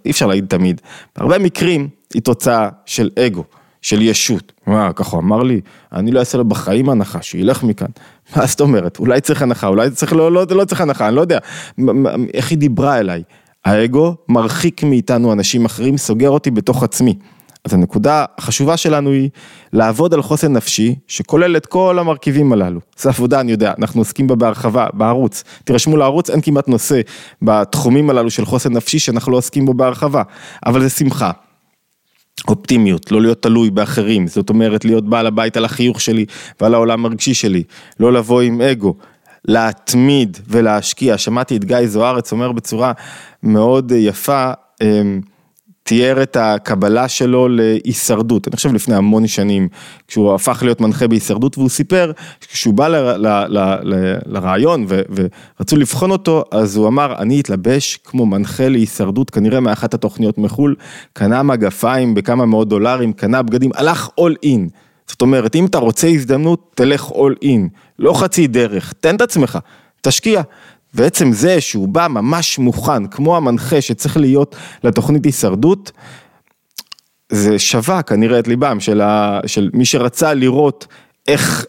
אי 0.04 0.10
אפשר 0.10 0.26
להגיד 0.26 0.46
תמיד, 0.48 0.80
בהרבה 1.16 1.38
מקרים 1.38 1.88
היא 2.14 2.22
תוצאה 2.22 2.68
של 2.86 3.10
אגו, 3.18 3.44
של 3.82 4.02
ישות. 4.02 4.52
מה, 4.66 4.92
ככה 4.92 5.16
הוא 5.16 5.22
אמר 5.22 5.42
לי, 5.42 5.60
אני 5.92 6.10
לא 6.10 6.20
אעשה 6.20 6.38
לו 6.38 6.44
בחיים 6.44 6.88
הנחה, 6.88 7.22
שילך 7.22 7.62
מכאן. 7.62 7.88
מה 8.36 8.46
זאת 8.46 8.60
אומרת, 8.60 8.98
אולי 8.98 9.20
צריך 9.20 9.42
הנחה, 9.42 9.66
אולי 9.66 9.90
צריך, 9.90 10.12
לא, 10.12 10.32
לא, 10.32 10.46
לא 10.50 10.64
צריך 10.64 10.80
הנחה, 10.80 11.08
אני 11.08 11.16
לא 11.16 11.20
יודע. 11.20 11.38
איך 12.34 12.50
היא 12.50 12.58
דיברה 12.58 12.98
אליי. 12.98 13.22
האגו 13.64 14.16
מרחיק 14.28 14.82
מאיתנו 14.82 15.32
אנשים 15.32 15.64
אחרים, 15.64 15.96
סוגר 15.98 16.30
אותי 16.30 16.50
בתוך 16.50 16.82
עצמי. 16.82 17.14
אז 17.64 17.74
הנקודה 17.74 18.24
החשובה 18.38 18.76
שלנו 18.76 19.10
היא 19.10 19.30
לעבוד 19.72 20.14
על 20.14 20.22
חוסן 20.22 20.52
נפשי 20.52 20.94
שכולל 21.08 21.56
את 21.56 21.66
כל 21.66 21.98
המרכיבים 21.98 22.52
הללו. 22.52 22.80
זו 22.98 23.08
עבודה, 23.08 23.40
אני 23.40 23.52
יודע, 23.52 23.72
אנחנו 23.78 24.00
עוסקים 24.00 24.26
בה 24.26 24.34
בהרחבה, 24.34 24.86
בערוץ. 24.92 25.44
תירשמו 25.64 25.96
לערוץ, 25.96 26.30
אין 26.30 26.40
כמעט 26.40 26.68
נושא 26.68 27.00
בתחומים 27.42 28.10
הללו 28.10 28.30
של 28.30 28.44
חוסן 28.44 28.72
נפשי 28.72 28.98
שאנחנו 28.98 29.32
לא 29.32 29.36
עוסקים 29.36 29.66
בו 29.66 29.74
בהרחבה, 29.74 30.22
אבל 30.66 30.82
זה 30.82 30.90
שמחה. 30.90 31.30
אופטימיות, 32.48 33.12
לא 33.12 33.20
להיות 33.20 33.42
תלוי 33.42 33.70
באחרים, 33.70 34.26
זאת 34.26 34.50
אומרת 34.50 34.84
להיות 34.84 35.08
בעל 35.08 35.26
הבית 35.26 35.56
על 35.56 35.64
החיוך 35.64 36.00
שלי 36.00 36.24
ועל 36.60 36.74
העולם 36.74 37.04
הרגשי 37.04 37.34
שלי, 37.34 37.62
לא 38.00 38.12
לבוא 38.12 38.40
עם 38.40 38.60
אגו, 38.60 38.94
להתמיד 39.44 40.38
ולהשקיע, 40.48 41.18
שמעתי 41.18 41.56
את 41.56 41.64
גיא 41.64 41.86
זוארץ 41.86 42.32
אומר 42.32 42.52
בצורה 42.52 42.92
מאוד 43.42 43.92
יפה, 43.96 44.52
אמ, 44.82 45.20
תיאר 45.82 46.22
את 46.22 46.36
הקבלה 46.40 47.08
שלו 47.08 47.48
להישרדות, 47.48 48.48
אני 48.48 48.56
חושב 48.56 48.72
לפני 48.72 48.94
המון 48.94 49.26
שנים, 49.26 49.68
כשהוא 50.08 50.34
הפך 50.34 50.62
להיות 50.62 50.80
מנחה 50.80 51.08
בהישרדות 51.08 51.58
והוא 51.58 51.68
סיפר, 51.68 52.12
כשהוא 52.40 52.74
בא 52.74 52.88
לרעיון 54.26 54.86
ורצו 54.88 55.76
לבחון 55.76 56.10
אותו, 56.10 56.44
אז 56.50 56.76
הוא 56.76 56.88
אמר, 56.88 57.14
אני 57.18 57.40
אתלבש 57.40 57.98
כמו 58.04 58.26
מנחה 58.26 58.68
להישרדות, 58.68 59.30
כנראה 59.30 59.60
מאחת 59.60 59.94
התוכניות 59.94 60.38
מחו"ל, 60.38 60.74
קנה 61.12 61.42
מגפיים 61.42 62.14
בכמה 62.14 62.46
מאות 62.46 62.68
דולרים, 62.68 63.12
קנה 63.12 63.42
בגדים, 63.42 63.70
הלך 63.74 64.08
all 64.20 64.46
in. 64.46 64.70
זאת 65.06 65.22
אומרת, 65.22 65.54
אם 65.54 65.66
אתה 65.66 65.78
רוצה 65.78 66.08
הזדמנות, 66.08 66.72
תלך 66.74 67.08
all 67.08 67.44
in, 67.44 67.68
לא 67.98 68.12
חצי 68.12 68.46
דרך, 68.46 68.92
תן 69.00 69.16
את 69.16 69.20
עצמך, 69.20 69.58
תשקיע. 70.00 70.42
ועצם 70.94 71.32
זה 71.32 71.60
שהוא 71.60 71.88
בא 71.88 72.06
ממש 72.08 72.58
מוכן, 72.58 73.06
כמו 73.06 73.36
המנחה 73.36 73.80
שצריך 73.80 74.16
להיות 74.16 74.56
לתוכנית 74.84 75.24
הישרדות, 75.24 75.92
זה 77.30 77.58
שווה 77.58 78.02
כנראה 78.02 78.38
את 78.38 78.48
ליבם 78.48 78.80
של, 78.80 79.00
ה, 79.00 79.40
של 79.46 79.70
מי 79.72 79.84
שרצה 79.84 80.34
לראות 80.34 80.86
איך, 81.28 81.66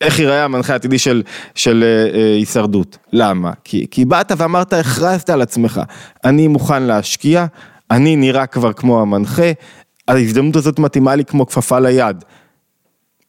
איך 0.00 0.18
ייראה 0.18 0.44
המנחה 0.44 0.72
העתידי 0.72 0.98
של, 0.98 1.22
של 1.54 1.84
אה, 1.86 2.18
אה, 2.18 2.34
הישרדות. 2.34 2.98
למה? 3.12 3.52
כי, 3.64 3.86
כי 3.90 4.04
באת 4.04 4.32
ואמרת, 4.36 4.72
הכרזת 4.72 5.30
על 5.30 5.42
עצמך, 5.42 5.80
אני 6.24 6.48
מוכן 6.48 6.82
להשקיע, 6.82 7.46
אני 7.90 8.16
נראה 8.16 8.46
כבר 8.46 8.72
כמו 8.72 9.00
המנחה, 9.00 9.52
ההזדמנות 10.08 10.56
הזאת 10.56 10.78
מתאימה 10.78 11.14
לי 11.14 11.24
כמו 11.24 11.46
כפפה 11.46 11.78
ליד. 11.78 12.24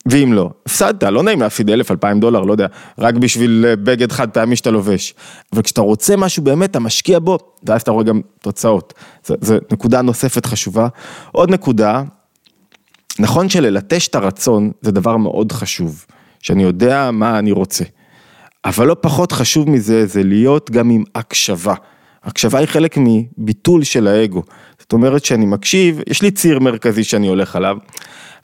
ואם 0.10 0.34
לא, 0.34 0.50
הפסדת, 0.66 1.04
לא 1.04 1.24
נעים 1.24 1.42
להפסיד 1.42 1.70
אלף, 1.70 1.92
אלפיים 1.92 2.20
דולר, 2.20 2.42
לא 2.42 2.52
יודע, 2.52 2.68
רק 3.00 3.16
בשביל 3.16 3.66
אה, 3.68 3.76
בגד 3.76 4.12
חד 4.12 4.30
פעמי 4.30 4.56
שאתה 4.56 4.72
לובש. 4.72 5.14
אבל 5.54 5.62
כשאתה 5.62 5.82
רוצה 5.82 6.16
משהו 6.16 6.44
באמת, 6.44 6.72
אתה 6.72 6.80
משקיע 6.80 7.20
בו, 7.20 7.38
ואז 7.64 7.82
אתה 7.82 7.92
רואה 7.92 8.04
גם 8.04 8.22
תוצאות. 8.42 8.94
זו 9.24 9.56
נקודה 9.72 10.02
נוספת 10.02 10.46
חשובה. 10.46 10.88
עוד 11.32 11.50
נקודה, 11.52 12.04
נכון 13.20 13.50
שללטש 13.50 14.08
את 14.08 14.16
הרצון 14.16 14.72
זה 14.82 14.92
דבר 14.92 15.18
מאוד 15.18 15.52
חשוב, 15.52 16.06
שאני 16.40 16.64
יודע 16.64 17.12
מה 17.12 17.40
אני 17.40 17.52
רוצה. 17.52 17.84
אבל 18.66 18.88
לא 18.88 18.96
פחות 19.02 19.32
חשוב 19.32 19.70
מזה, 19.70 20.06
זה 20.06 20.24
להיות 20.24 20.72
גם 20.72 20.90
עם 20.90 21.04
הקשבה. 21.16 21.74
הקשבה 22.24 22.60
היא 22.60 22.68
חלק 22.68 22.96
מביטול 22.98 23.84
של 23.84 24.08
האגו. 24.08 24.44
זאת 24.80 24.94
אומרת 24.94 25.26
שאני 25.26 25.46
מקשיב, 25.46 26.00
יש 26.10 26.22
לי 26.22 26.32
ציר 26.32 26.60
מרכזי 26.60 27.04
שאני 27.04 27.28
הולך 27.28 27.56
עליו. 27.56 27.78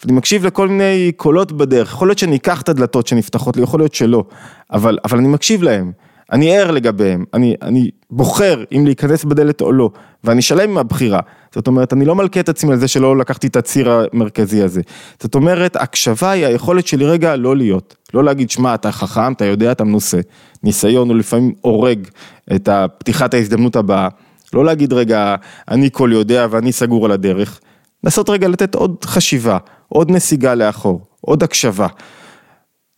אני 0.05 0.13
מקשיב 0.13 0.45
לכל 0.45 0.67
מיני 0.67 1.11
קולות 1.15 1.51
בדרך, 1.51 1.87
יכול 1.91 2.07
להיות 2.07 2.17
שאני 2.17 2.35
אקח 2.35 2.61
את 2.61 2.69
הדלתות 2.69 3.07
שנפתחות 3.07 3.57
לי, 3.57 3.63
יכול 3.63 3.79
להיות 3.79 3.93
שלא, 3.93 4.23
אבל, 4.71 4.97
אבל 5.05 5.17
אני 5.17 5.27
מקשיב 5.27 5.63
להם, 5.63 5.91
אני 6.33 6.57
ער 6.57 6.71
לגביהם, 6.71 7.25
אני, 7.33 7.55
אני 7.61 7.89
בוחר 8.11 8.63
אם 8.75 8.85
להיכנס 8.85 9.23
בדלת 9.23 9.61
או 9.61 9.71
לא, 9.71 9.89
ואני 10.23 10.41
שלם 10.41 10.69
עם 10.69 10.77
הבחירה. 10.77 11.19
זאת 11.55 11.67
אומרת, 11.67 11.93
אני 11.93 12.05
לא 12.05 12.15
מלכה 12.15 12.39
את 12.39 12.49
עצמי 12.49 12.71
על 12.71 12.77
זה 12.77 12.87
שלא 12.87 13.17
לקחתי 13.17 13.47
את 13.47 13.55
הציר 13.55 13.91
המרכזי 13.91 14.63
הזה. 14.63 14.81
זאת 15.21 15.35
אומרת, 15.35 15.75
הקשבה 15.75 16.31
היא 16.31 16.45
היכולת 16.45 16.87
שלי 16.87 17.05
רגע 17.05 17.35
לא 17.35 17.57
להיות, 17.57 17.95
לא 18.13 18.23
להגיד, 18.23 18.49
שמע, 18.49 18.75
אתה 18.75 18.91
חכם, 18.91 19.33
אתה 19.33 19.45
יודע, 19.45 19.71
אתה 19.71 19.83
מנוסה. 19.83 20.19
ניסיון 20.63 21.09
הוא 21.09 21.17
לפעמים 21.17 21.53
הורג 21.61 22.07
את 22.55 22.69
פתיחת 22.97 23.33
ההזדמנות 23.33 23.75
הבאה. 23.75 24.07
לא 24.53 24.65
להגיד, 24.65 24.93
רגע, 24.93 25.35
אני 25.67 25.89
כל 25.91 26.09
יודע 26.13 26.47
ואני 26.49 26.71
סגור 26.71 27.05
על 27.05 27.11
הדרך. 27.11 27.59
לנסות 28.03 28.29
רגע 28.29 28.47
לתת 28.47 28.75
עוד 28.75 29.05
חשיבה, 29.05 29.57
עוד 29.89 30.11
נסיגה 30.11 30.55
לאחור, 30.55 31.01
עוד 31.21 31.43
הקשבה. 31.43 31.87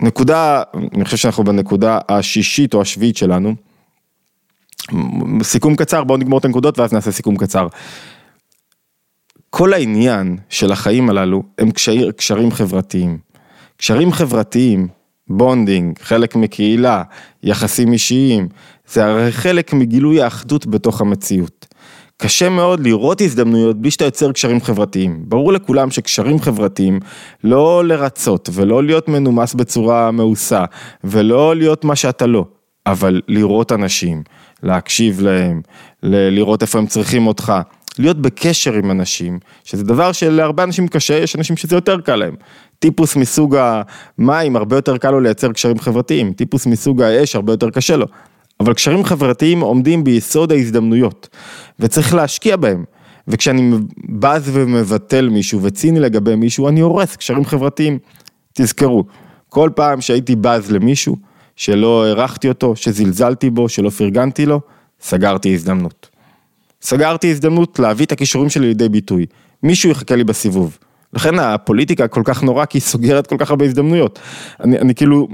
נקודה, 0.02 0.64
אני 0.96 1.06
חושב 1.06 1.18
שאנחנו 1.18 1.44
בנקודה 1.44 2.00
השישית 2.10 2.74
או 2.74 2.82
השביעית 2.82 3.18
שלנו. 3.18 3.56
סיכום 5.44 5.76
קצר, 5.76 6.04
בואו 6.04 6.18
נגמור 6.18 6.40
את 6.40 6.46
הנקודות 6.46 6.80
ואז 6.80 6.94
נעשה 6.94 7.12
סיכום 7.12 7.38
קצר. 7.38 7.68
כל 9.50 9.74
העניין 9.74 10.38
של 10.50 10.72
החיים 10.72 11.10
הללו 11.10 11.44
הם 11.58 11.72
קשרים, 11.72 12.12
קשרים 12.12 12.52
חברתיים. 12.52 13.18
קשרים 13.78 14.12
חברתיים, 14.12 14.88
bonding, 15.28 16.00
חלק 16.00 16.36
מקהילה, 16.36 17.04
יחסים 17.44 17.94
אישיים, 17.94 18.48
זה 18.88 19.06
הרי 19.06 19.32
חלק 19.32 19.74
מגילוי 19.74 20.22
האחדות 20.22 20.68
בתוך 20.68 21.02
המציאות. 21.02 21.75
קשה 22.18 22.50
מאוד 22.50 22.80
לראות 22.80 23.22
הזדמנויות 23.22 23.82
בלי 23.82 23.92
שאתה 23.92 24.06
יוצר 24.06 24.32
קשרים 24.32 24.62
חברתיים. 24.62 25.24
ברור 25.28 25.54
לכולם 25.54 25.92
שקשרים 25.92 26.40
חברתיים, 26.40 27.00
לא 27.44 27.86
לרצות 27.86 28.50
ולא 28.54 28.84
להיות 28.84 29.08
מנומס 29.08 29.54
בצורה 29.54 30.12
מאוסה 30.12 30.66
ולא 31.04 31.56
להיות 31.56 31.86
מה 31.86 31.96
שאתה 31.96 32.26
לא, 32.26 32.46
אבל 32.86 33.22
לראות 33.28 33.72
אנשים, 33.72 34.24
להקשיב 34.64 35.22
להם, 35.22 35.62
לראות 36.04 36.62
איפה 36.62 36.80
הם 36.80 36.88
צריכים 36.88 37.28
אותך, 37.28 37.54
להיות 38.00 38.22
בקשר 38.22 38.74
עם 38.74 38.92
אנשים, 38.92 39.40
שזה 39.64 39.84
דבר 39.84 40.12
שלהרבה 40.12 40.64
אנשים 40.64 40.88
קשה, 40.88 41.14
יש 41.14 41.36
אנשים 41.36 41.58
שזה 41.58 41.76
יותר 41.76 42.02
קל 42.02 42.16
להם. 42.16 42.36
טיפוס 42.80 43.16
מסוג 43.16 43.58
המים, 44.18 44.56
הרבה 44.56 44.76
יותר 44.76 44.98
קל 44.98 45.12
לו 45.12 45.20
לייצר 45.20 45.52
קשרים 45.52 45.80
חברתיים, 45.80 46.34
טיפוס 46.34 46.66
מסוג 46.66 47.02
האש, 47.02 47.36
הרבה 47.36 47.54
יותר 47.54 47.70
קשה 47.70 47.96
לו. 47.98 48.06
אבל 48.60 48.74
קשרים 48.74 49.04
חברתיים 49.04 49.60
עומדים 49.60 50.04
ביסוד 50.04 50.52
ההזדמנויות, 50.52 51.30
וצריך 51.80 52.14
להשקיע 52.14 52.56
בהם. 52.56 52.84
וכשאני 53.28 53.78
בז 54.10 54.50
ומבטל 54.54 55.30
מישהו 55.30 55.64
וציני 55.64 56.00
לגבי 56.00 56.36
מישהו, 56.36 56.68
אני 56.68 56.80
הורס 56.80 57.16
קשרים 57.16 57.46
חברתיים. 57.46 58.00
תזכרו, 58.54 59.04
כל 59.50 59.70
פעם 59.76 60.02
שהייתי 60.02 60.36
בז 60.36 60.72
למישהו, 60.72 61.16
שלא 61.56 62.06
הערכתי 62.06 62.50
אותו, 62.50 62.76
שזלזלתי 62.76 63.50
בו, 63.50 63.70
שלא 63.70 63.90
פרגנתי 63.90 64.46
לו, 64.46 64.62
סגרתי 65.02 65.54
הזדמנות. 65.54 66.10
סגרתי 66.82 67.32
הזדמנות 67.32 67.80
להביא 67.80 68.06
את 68.06 68.12
הכישורים 68.12 68.50
שלי 68.50 68.68
לידי 68.68 68.90
ביטוי. 68.90 69.26
מישהו 69.64 69.90
יחכה 69.90 70.16
לי 70.16 70.24
בסיבוב. 70.24 70.78
לכן 71.16 71.40
הפוליטיקה 71.40 72.08
כל 72.08 72.22
כך 72.26 72.44
נורא, 72.44 72.66
כי 72.66 72.78
היא 72.78 72.82
סוגרת 72.82 73.28
כל 73.28 73.36
כך 73.40 73.50
הרבה 73.50 73.66
הזדמנויות. 73.66 74.20
אני, 74.60 74.80
אני 74.80 74.96
כאילו 74.96 75.28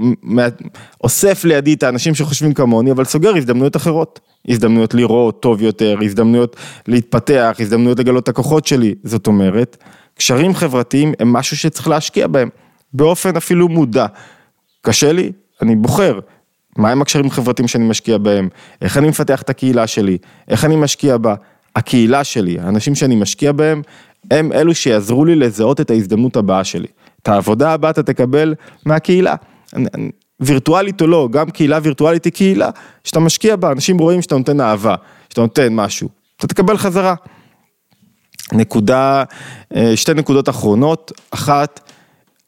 אוסף 1.04 1.44
לידי 1.44 1.74
את 1.74 1.82
האנשים 1.82 2.14
שחושבים 2.14 2.54
כמוני, 2.54 2.92
אבל 2.92 3.04
סוגר 3.04 3.36
הזדמנויות 3.36 3.76
אחרות. 3.76 4.20
הזדמנויות 4.48 4.94
לראות 4.94 5.42
טוב 5.42 5.62
יותר, 5.62 5.98
הזדמנויות 6.04 6.56
להתפתח, 6.86 7.56
הזדמנויות 7.60 7.98
לגלות 7.98 8.22
את 8.22 8.28
הכוחות 8.28 8.66
שלי. 8.66 8.94
זאת 9.04 9.26
אומרת, 9.26 9.76
קשרים 10.14 10.54
חברתיים 10.54 11.12
הם 11.18 11.32
משהו 11.32 11.56
שצריך 11.56 11.88
להשקיע 11.88 12.26
בהם, 12.26 12.48
באופן 12.92 13.36
אפילו 13.36 13.68
מודע. 13.68 14.06
קשה 14.82 15.12
לי, 15.12 15.32
אני 15.62 15.76
בוחר. 15.76 16.18
מהם 16.78 17.02
הקשרים 17.02 17.26
החברתיים 17.26 17.68
שאני 17.68 17.84
משקיע 17.84 18.18
בהם, 18.18 18.48
איך 18.82 18.98
אני 18.98 19.08
מפתח 19.08 19.42
את 19.42 19.50
הקהילה 19.50 19.86
שלי, 19.86 20.18
איך 20.48 20.64
אני 20.64 20.76
משקיע 20.76 21.16
בה. 21.16 21.34
הקהילה 21.76 22.24
שלי, 22.24 22.58
האנשים 22.60 22.94
שאני 22.94 23.16
משקיע 23.16 23.52
בהם, 23.52 23.82
הם 24.30 24.52
אלו 24.52 24.74
שיעזרו 24.74 25.24
לי 25.24 25.36
לזהות 25.36 25.80
את 25.80 25.90
ההזדמנות 25.90 26.36
הבאה 26.36 26.64
שלי. 26.64 26.88
את 27.22 27.28
העבודה 27.28 27.72
הבאה 27.72 27.90
אתה 27.90 28.02
תקבל 28.02 28.54
מהקהילה. 28.86 29.34
וירטואלית 30.40 31.00
או 31.00 31.06
לא, 31.06 31.28
גם 31.32 31.50
קהילה 31.50 31.78
וירטואלית 31.82 32.24
היא 32.24 32.32
קהילה 32.32 32.70
שאתה 33.04 33.20
משקיע 33.20 33.56
בה, 33.56 33.72
אנשים 33.72 33.98
רואים 33.98 34.22
שאתה 34.22 34.36
נותן 34.36 34.60
אהבה, 34.60 34.94
שאתה 35.28 35.40
נותן 35.40 35.74
משהו, 35.74 36.08
אתה 36.36 36.46
תקבל 36.46 36.76
חזרה. 36.76 37.14
נקודה, 38.52 39.24
אה, 39.76 39.96
שתי 39.96 40.14
נקודות 40.14 40.48
אחרונות, 40.48 41.12
אחת, 41.30 41.90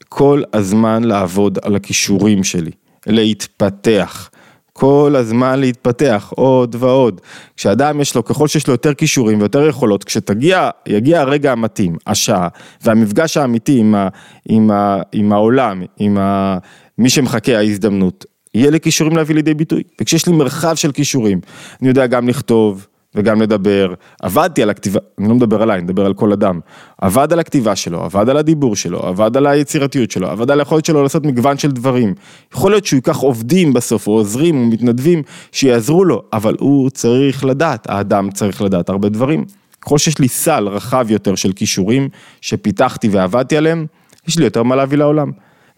כל 0.08 0.42
הזמן 0.52 1.04
לעבוד 1.04 1.58
על 1.62 1.76
הכישורים 1.76 2.44
שלי, 2.44 2.70
להתפתח. 3.06 4.30
כל 4.76 5.14
הזמן 5.18 5.60
להתפתח 5.60 6.32
עוד 6.36 6.76
ועוד. 6.78 7.20
כשאדם 7.56 8.00
יש 8.00 8.14
לו, 8.14 8.24
ככל 8.24 8.48
שיש 8.48 8.66
לו 8.66 8.74
יותר 8.74 8.94
כישורים 8.94 9.38
ויותר 9.38 9.68
יכולות, 9.68 10.04
כשתגיע, 10.04 10.70
יגיע 10.86 11.20
הרגע 11.20 11.52
המתאים, 11.52 11.96
השעה, 12.06 12.48
והמפגש 12.82 13.36
האמיתי 13.36 13.78
עם, 13.78 13.94
ה, 13.94 14.08
עם, 14.48 14.70
ה, 14.70 15.00
עם 15.12 15.32
העולם, 15.32 15.82
עם 15.98 16.18
ה, 16.18 16.58
מי 16.98 17.10
שמחכה 17.10 17.58
ההזדמנות, 17.58 18.24
יהיה 18.54 18.70
לי 18.70 18.80
כישורים 18.80 19.16
להביא 19.16 19.34
לידי 19.34 19.54
ביטוי. 19.54 19.82
וכשיש 20.00 20.26
לי 20.26 20.32
מרחב 20.32 20.74
של 20.74 20.92
כישורים, 20.92 21.40
אני 21.80 21.88
יודע 21.88 22.06
גם 22.06 22.28
לכתוב, 22.28 22.86
וגם 23.14 23.42
לדבר, 23.42 23.94
עבדתי 24.22 24.62
על 24.62 24.70
הכתיבה, 24.70 25.00
אני 25.18 25.28
לא 25.28 25.34
מדבר 25.34 25.62
עליי, 25.62 25.76
אני 25.76 25.84
מדבר 25.84 26.06
על 26.06 26.14
כל 26.14 26.32
אדם, 26.32 26.60
עבד 26.98 27.32
על 27.32 27.38
הכתיבה 27.38 27.76
שלו, 27.76 28.04
עבד 28.04 28.28
על 28.28 28.36
הדיבור 28.36 28.76
שלו, 28.76 28.98
עבד 28.98 29.36
על 29.36 29.46
היצירתיות 29.46 30.10
שלו, 30.10 30.28
עבד 30.28 30.50
על 30.50 30.60
היכולת 30.60 30.84
שלו 30.84 31.02
לעשות 31.02 31.26
מגוון 31.26 31.58
של 31.58 31.70
דברים. 31.70 32.14
יכול 32.54 32.70
להיות 32.70 32.86
שהוא 32.86 32.96
ייקח 32.96 33.16
עובדים 33.16 33.72
בסוף, 33.72 34.06
או 34.06 34.12
עוזרים, 34.12 34.56
או 34.56 34.66
מתנדבים, 34.66 35.22
שיעזרו 35.52 36.04
לו, 36.04 36.22
אבל 36.32 36.56
הוא 36.60 36.90
צריך 36.90 37.44
לדעת, 37.44 37.90
האדם 37.90 38.30
צריך 38.30 38.62
לדעת 38.62 38.88
הרבה 38.88 39.08
דברים. 39.08 39.44
ככל 39.80 39.98
שיש 39.98 40.18
לי 40.18 40.28
סל 40.28 40.68
רחב 40.68 41.06
יותר 41.10 41.34
של 41.34 41.52
כישורים, 41.52 42.08
שפיתחתי 42.40 43.08
ועבדתי 43.08 43.56
עליהם, 43.56 43.86
יש 44.28 44.38
לי 44.38 44.44
יותר 44.44 44.62
מה 44.62 44.76
להביא 44.76 44.98
לעולם. 44.98 45.30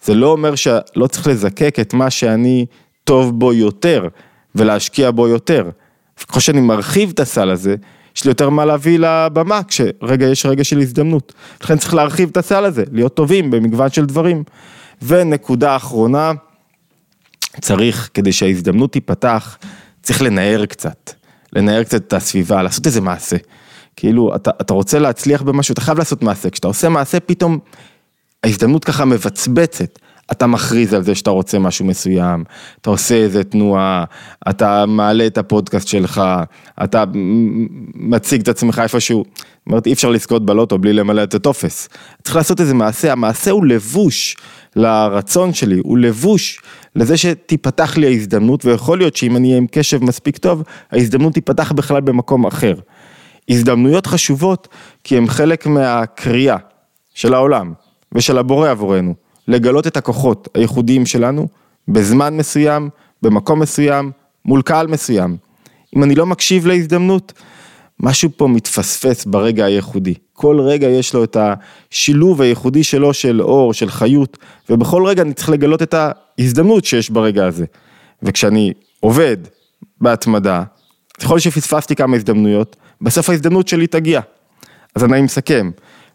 זה 0.02 0.14
לא 0.14 0.32
אומר 0.32 0.54
שלא 0.54 1.06
צריך 1.06 1.26
לזקק 1.26 1.76
את 1.80 1.94
מה 1.94 2.10
שאני 2.10 2.66
טוב 3.04 3.38
בו 3.38 3.52
יותר, 3.52 4.08
ולהשקיע 4.54 5.10
בו 5.10 5.28
יותר. 5.28 5.70
ככל 6.24 6.40
שאני 6.40 6.60
מרחיב 6.60 7.10
את 7.14 7.20
הסל 7.20 7.50
הזה, 7.50 7.74
יש 8.16 8.24
לי 8.24 8.30
יותר 8.30 8.50
מה 8.50 8.64
להביא 8.64 8.98
לבמה, 8.98 9.60
כשרגע 9.68 10.26
יש 10.26 10.46
רגע 10.46 10.64
של 10.64 10.78
הזדמנות. 10.78 11.32
לכן 11.62 11.78
צריך 11.78 11.94
להרחיב 11.94 12.28
את 12.28 12.36
הסל 12.36 12.64
הזה, 12.64 12.84
להיות 12.92 13.14
טובים 13.14 13.50
במגוון 13.50 13.90
של 13.90 14.06
דברים. 14.06 14.44
ונקודה 15.02 15.76
אחרונה, 15.76 16.32
צריך, 17.60 18.10
כדי 18.14 18.32
שההזדמנות 18.32 18.92
תיפתח, 18.92 19.58
צריך 20.02 20.22
לנער 20.22 20.66
קצת. 20.66 21.10
לנער 21.52 21.84
קצת 21.84 22.02
את 22.06 22.12
הסביבה, 22.12 22.62
לעשות 22.62 22.86
איזה 22.86 23.00
מעשה. 23.00 23.36
כאילו, 23.96 24.36
אתה, 24.36 24.50
אתה 24.60 24.74
רוצה 24.74 24.98
להצליח 24.98 25.42
במשהו, 25.42 25.72
אתה 25.72 25.80
חייב 25.80 25.98
לעשות 25.98 26.22
מעשה. 26.22 26.50
כשאתה 26.50 26.68
עושה 26.68 26.88
מעשה, 26.88 27.20
פתאום 27.20 27.58
ההזדמנות 28.44 28.84
ככה 28.84 29.04
מבצבצת. 29.04 29.98
אתה 30.32 30.46
מכריז 30.46 30.94
על 30.94 31.02
זה 31.02 31.14
שאתה 31.14 31.30
רוצה 31.30 31.58
משהו 31.58 31.84
מסוים, 31.84 32.44
אתה 32.80 32.90
עושה 32.90 33.14
איזה 33.14 33.44
תנועה, 33.44 34.04
אתה 34.50 34.86
מעלה 34.86 35.26
את 35.26 35.38
הפודקאסט 35.38 35.88
שלך, 35.88 36.22
אתה 36.84 37.04
מציג 37.94 38.40
את 38.40 38.48
עצמך 38.48 38.78
איפשהו, 38.82 39.24
אומרת 39.66 39.86
אי 39.86 39.92
אפשר 39.92 40.10
לזכות 40.10 40.46
בלוטו 40.46 40.78
בלי 40.78 40.92
למלא 40.92 41.22
את 41.22 41.34
הטופס, 41.34 41.88
צריך 42.22 42.36
לעשות 42.36 42.60
איזה 42.60 42.74
מעשה, 42.74 43.12
המעשה 43.12 43.50
הוא 43.50 43.66
לבוש 43.66 44.36
לרצון 44.76 45.52
שלי, 45.52 45.80
הוא 45.84 45.98
לבוש 45.98 46.60
לזה 46.96 47.16
שתיפתח 47.16 47.96
לי 47.96 48.06
ההזדמנות, 48.06 48.64
ויכול 48.64 48.98
להיות 48.98 49.16
שאם 49.16 49.36
אני 49.36 49.48
אהיה 49.48 49.58
עם 49.58 49.66
קשב 49.70 50.04
מספיק 50.04 50.38
טוב, 50.38 50.62
ההזדמנות 50.92 51.34
תיפתח 51.34 51.72
בכלל 51.72 52.00
במקום 52.00 52.46
אחר. 52.46 52.74
הזדמנויות 53.48 54.06
חשובות 54.06 54.68
כי 55.04 55.16
הן 55.16 55.26
חלק 55.26 55.66
מהקריאה 55.66 56.56
של 57.14 57.34
העולם 57.34 57.72
ושל 58.12 58.38
הבורא 58.38 58.70
עבורנו. 58.70 59.25
לגלות 59.48 59.86
את 59.86 59.96
הכוחות 59.96 60.48
הייחודיים 60.54 61.06
שלנו 61.06 61.48
בזמן 61.88 62.36
מסוים, 62.36 62.88
במקום 63.22 63.60
מסוים, 63.60 64.10
מול 64.44 64.62
קהל 64.62 64.86
מסוים. 64.86 65.36
אם 65.96 66.02
אני 66.02 66.14
לא 66.14 66.26
מקשיב 66.26 66.66
להזדמנות, 66.66 67.32
משהו 68.00 68.30
פה 68.36 68.48
מתפספס 68.48 69.24
ברגע 69.24 69.64
הייחודי. 69.64 70.14
כל 70.32 70.60
רגע 70.60 70.88
יש 70.88 71.14
לו 71.14 71.24
את 71.24 71.36
השילוב 71.40 72.40
הייחודי 72.40 72.84
שלו 72.84 73.14
של 73.14 73.42
אור, 73.42 73.72
של 73.72 73.90
חיות, 73.90 74.38
ובכל 74.70 75.06
רגע 75.06 75.22
אני 75.22 75.34
צריך 75.34 75.48
לגלות 75.48 75.82
את 75.82 75.94
ההזדמנות 75.94 76.84
שיש 76.84 77.10
ברגע 77.10 77.46
הזה. 77.46 77.64
וכשאני 78.22 78.72
עובד 79.00 79.36
בהתמדה, 80.00 80.62
להיות 81.20 81.40
שפספסתי 81.40 81.96
כמה 81.96 82.16
הזדמנויות, 82.16 82.76
בסוף 83.00 83.30
ההזדמנות 83.30 83.68
שלי 83.68 83.86
תגיע. 83.86 84.20
אז 84.94 85.04
אני 85.04 85.22
מסכם, 85.22 85.70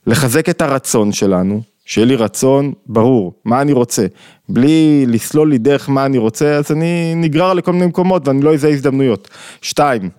לחזק 0.07 0.49
את 0.49 0.61
הרצון 0.61 1.11
שלנו, 1.11 1.61
שיהיה 1.91 2.05
לי 2.05 2.15
רצון 2.15 2.73
ברור, 2.85 3.33
מה 3.45 3.61
אני 3.61 3.71
רוצה, 3.71 4.05
בלי 4.49 5.05
לסלול 5.07 5.49
לי 5.49 5.57
דרך 5.57 5.89
מה 5.89 6.05
אני 6.05 6.17
רוצה, 6.17 6.55
אז 6.55 6.71
אני 6.71 7.13
נגרר 7.15 7.53
לכל 7.53 7.73
מיני 7.73 7.85
מקומות 7.85 8.27
ואני 8.27 8.41
לא 8.41 8.53
אזהה 8.53 8.71
הזדמנויות. 8.71 9.27
שתיים, 9.61 10.09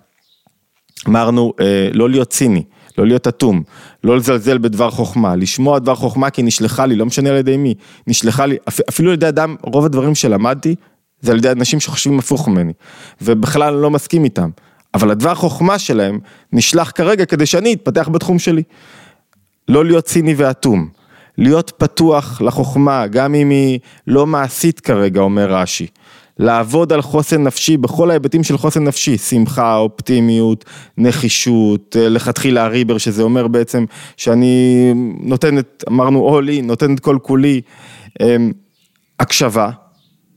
אמרנו, 1.08 1.52
אה, 1.60 1.88
לא 1.92 2.10
להיות 2.10 2.30
ציני, 2.30 2.62
לא 2.98 3.06
להיות 3.06 3.26
אטום, 3.26 3.62
לא 4.04 4.16
לזלזל 4.16 4.58
בדבר 4.58 4.90
חוכמה, 4.90 5.36
לשמוע 5.36 5.78
דבר 5.78 5.94
חוכמה 5.94 6.30
כי 6.30 6.42
נשלחה 6.42 6.86
לי, 6.86 6.96
לא 6.96 7.06
משנה 7.06 7.30
על 7.30 7.36
ידי 7.36 7.56
מי, 7.56 7.74
נשלחה 8.06 8.46
לי, 8.46 8.56
אפילו 8.88 9.08
על 9.10 9.14
ידי 9.14 9.28
אדם, 9.28 9.56
רוב 9.62 9.84
הדברים 9.84 10.14
שלמדתי, 10.14 10.74
זה 11.20 11.32
על 11.32 11.38
ידי 11.38 11.50
אנשים 11.50 11.80
שחושבים 11.80 12.18
הפוך 12.18 12.48
ממני, 12.48 12.72
ובכלל 13.22 13.72
אני 13.74 13.82
לא 13.82 13.90
מסכים 13.90 14.24
איתם, 14.24 14.50
אבל 14.94 15.10
הדבר 15.10 15.34
חוכמה 15.34 15.78
שלהם 15.78 16.18
נשלח 16.52 16.90
כרגע 16.94 17.24
כדי 17.24 17.46
שאני 17.46 17.72
אתפתח 17.72 18.08
בתחום 18.08 18.38
שלי. 18.38 18.62
לא 19.68 19.84
להיות 19.84 20.04
ציני 20.04 20.34
ואטום. 20.36 21.01
להיות 21.42 21.72
פתוח 21.78 22.42
לחוכמה, 22.42 23.06
גם 23.06 23.34
אם 23.34 23.50
היא 23.50 23.78
לא 24.06 24.26
מעשית 24.26 24.80
כרגע, 24.80 25.20
אומר 25.20 25.52
רש"י. 25.52 25.86
לעבוד 26.38 26.92
על 26.92 27.02
חוסן 27.02 27.42
נפשי 27.42 27.76
בכל 27.76 28.10
ההיבטים 28.10 28.42
של 28.42 28.58
חוסן 28.58 28.84
נפשי, 28.84 29.18
שמחה, 29.18 29.76
אופטימיות, 29.76 30.64
נחישות, 30.98 31.96
לכתחילה 32.00 32.66
ריבר, 32.66 32.98
שזה 32.98 33.22
אומר 33.22 33.48
בעצם 33.48 33.84
שאני 34.16 34.92
נותן 35.20 35.58
את, 35.58 35.84
אמרנו 35.88 36.40
in, 36.40 36.62
נותן 36.62 36.94
את 36.94 37.00
כל 37.00 37.18
כולי, 37.22 37.60
אמ, 38.20 38.52
הקשבה, 39.20 39.70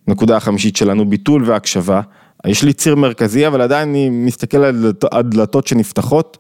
נקודה 0.07 0.37
החמישית 0.37 0.75
שלנו, 0.75 1.09
ביטול 1.09 1.43
והקשבה. 1.45 2.01
יש 2.47 2.63
לי 2.63 2.73
ציר 2.73 2.95
מרכזי, 2.95 3.47
אבל 3.47 3.61
עדיין 3.61 3.89
אני 3.89 4.09
מסתכל 4.09 4.57
על 4.57 4.93
הדלתות 5.11 5.67
שנפתחות. 5.67 6.37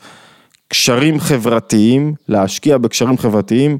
קשרים 0.67 1.19
חברתיים, 1.19 2.13
להשקיע 2.27 2.77
בקשרים 2.77 3.17
חברתיים, 3.17 3.77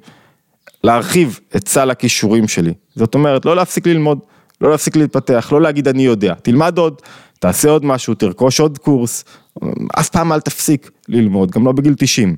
להרחיב 0.86 1.40
את 1.56 1.68
סל 1.68 1.92
הכישורים 1.92 2.48
שלי. 2.48 2.74
זאת 2.96 3.16
אומרת, 3.16 3.46
לא 3.46 3.56
להפסיק 3.56 3.88
ללמוד, 3.88 4.20
לא 4.62 4.72
להפסיק 4.72 4.96
להתפתח, 4.96 5.50
לא 5.52 5.62
להגיד 5.62 5.88
אני 5.88 6.06
יודע, 6.06 6.34
תלמד 6.34 6.78
עוד, 6.78 7.02
תעשה 7.40 7.70
עוד 7.70 7.86
משהו, 7.86 8.14
תרכוש 8.14 8.60
עוד 8.60 8.78
קורס, 8.78 9.26
אף 10.00 10.10
פעם 10.10 10.32
אל 10.32 10.40
תפסיק 10.40 10.92
ללמוד, 11.08 11.52
גם 11.52 11.66
לא 11.66 11.72
בגיל 11.72 11.94
90. 11.98 12.36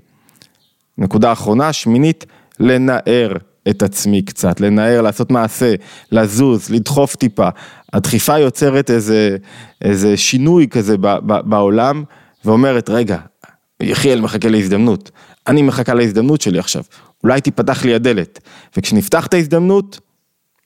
נקודה 0.97 1.31
אחרונה, 1.31 1.73
שמינית, 1.73 2.25
לנער 2.59 3.33
את 3.69 3.83
עצמי 3.83 4.21
קצת, 4.21 4.59
לנער, 4.59 5.01
לעשות 5.01 5.31
מעשה, 5.31 5.75
לזוז, 6.11 6.69
לדחוף 6.69 7.15
טיפה. 7.15 7.49
הדחיפה 7.93 8.39
יוצרת 8.39 8.91
איזה, 8.91 9.37
איזה 9.81 10.17
שינוי 10.17 10.67
כזה 10.67 10.97
ב, 10.97 11.07
ב, 11.07 11.49
בעולם, 11.49 12.03
ואומרת, 12.45 12.89
רגע, 12.89 13.17
יחיאל 13.81 14.21
מחכה 14.21 14.49
להזדמנות, 14.49 15.11
אני 15.47 15.61
מחכה 15.61 15.93
להזדמנות 15.93 16.41
שלי 16.41 16.59
עכשיו, 16.59 16.83
אולי 17.23 17.41
תיפתח 17.41 17.85
לי 17.85 17.93
הדלת, 17.93 18.39
וכשנפתח 18.77 19.27
את 19.27 19.33
ההזדמנות, 19.33 19.99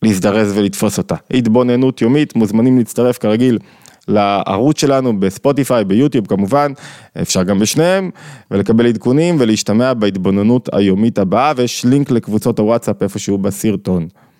להזדרז 0.01 0.57
ולתפוס 0.57 0.97
אותה. 0.97 1.15
התבוננות 1.31 2.01
יומית, 2.01 2.35
מוזמנים 2.35 2.77
להצטרף 2.77 3.17
כרגיל 3.17 3.59
לערוץ 4.07 4.81
שלנו 4.81 5.19
בספוטיפיי, 5.19 5.85
ביוטיוב 5.85 6.27
כמובן, 6.27 6.71
אפשר 7.21 7.43
גם 7.43 7.59
בשניהם, 7.59 8.09
ולקבל 8.51 8.87
עדכונים 8.87 9.35
ולהשתמע 9.39 9.93
בהתבוננות 9.93 10.69
היומית 10.73 11.19
הבאה, 11.19 11.53
ויש 11.55 11.85
לינק 11.85 12.11
לקבוצות 12.11 12.59
הוואטסאפ 12.59 13.03
איפשהו 13.03 13.37
בסרטון. 13.37 14.07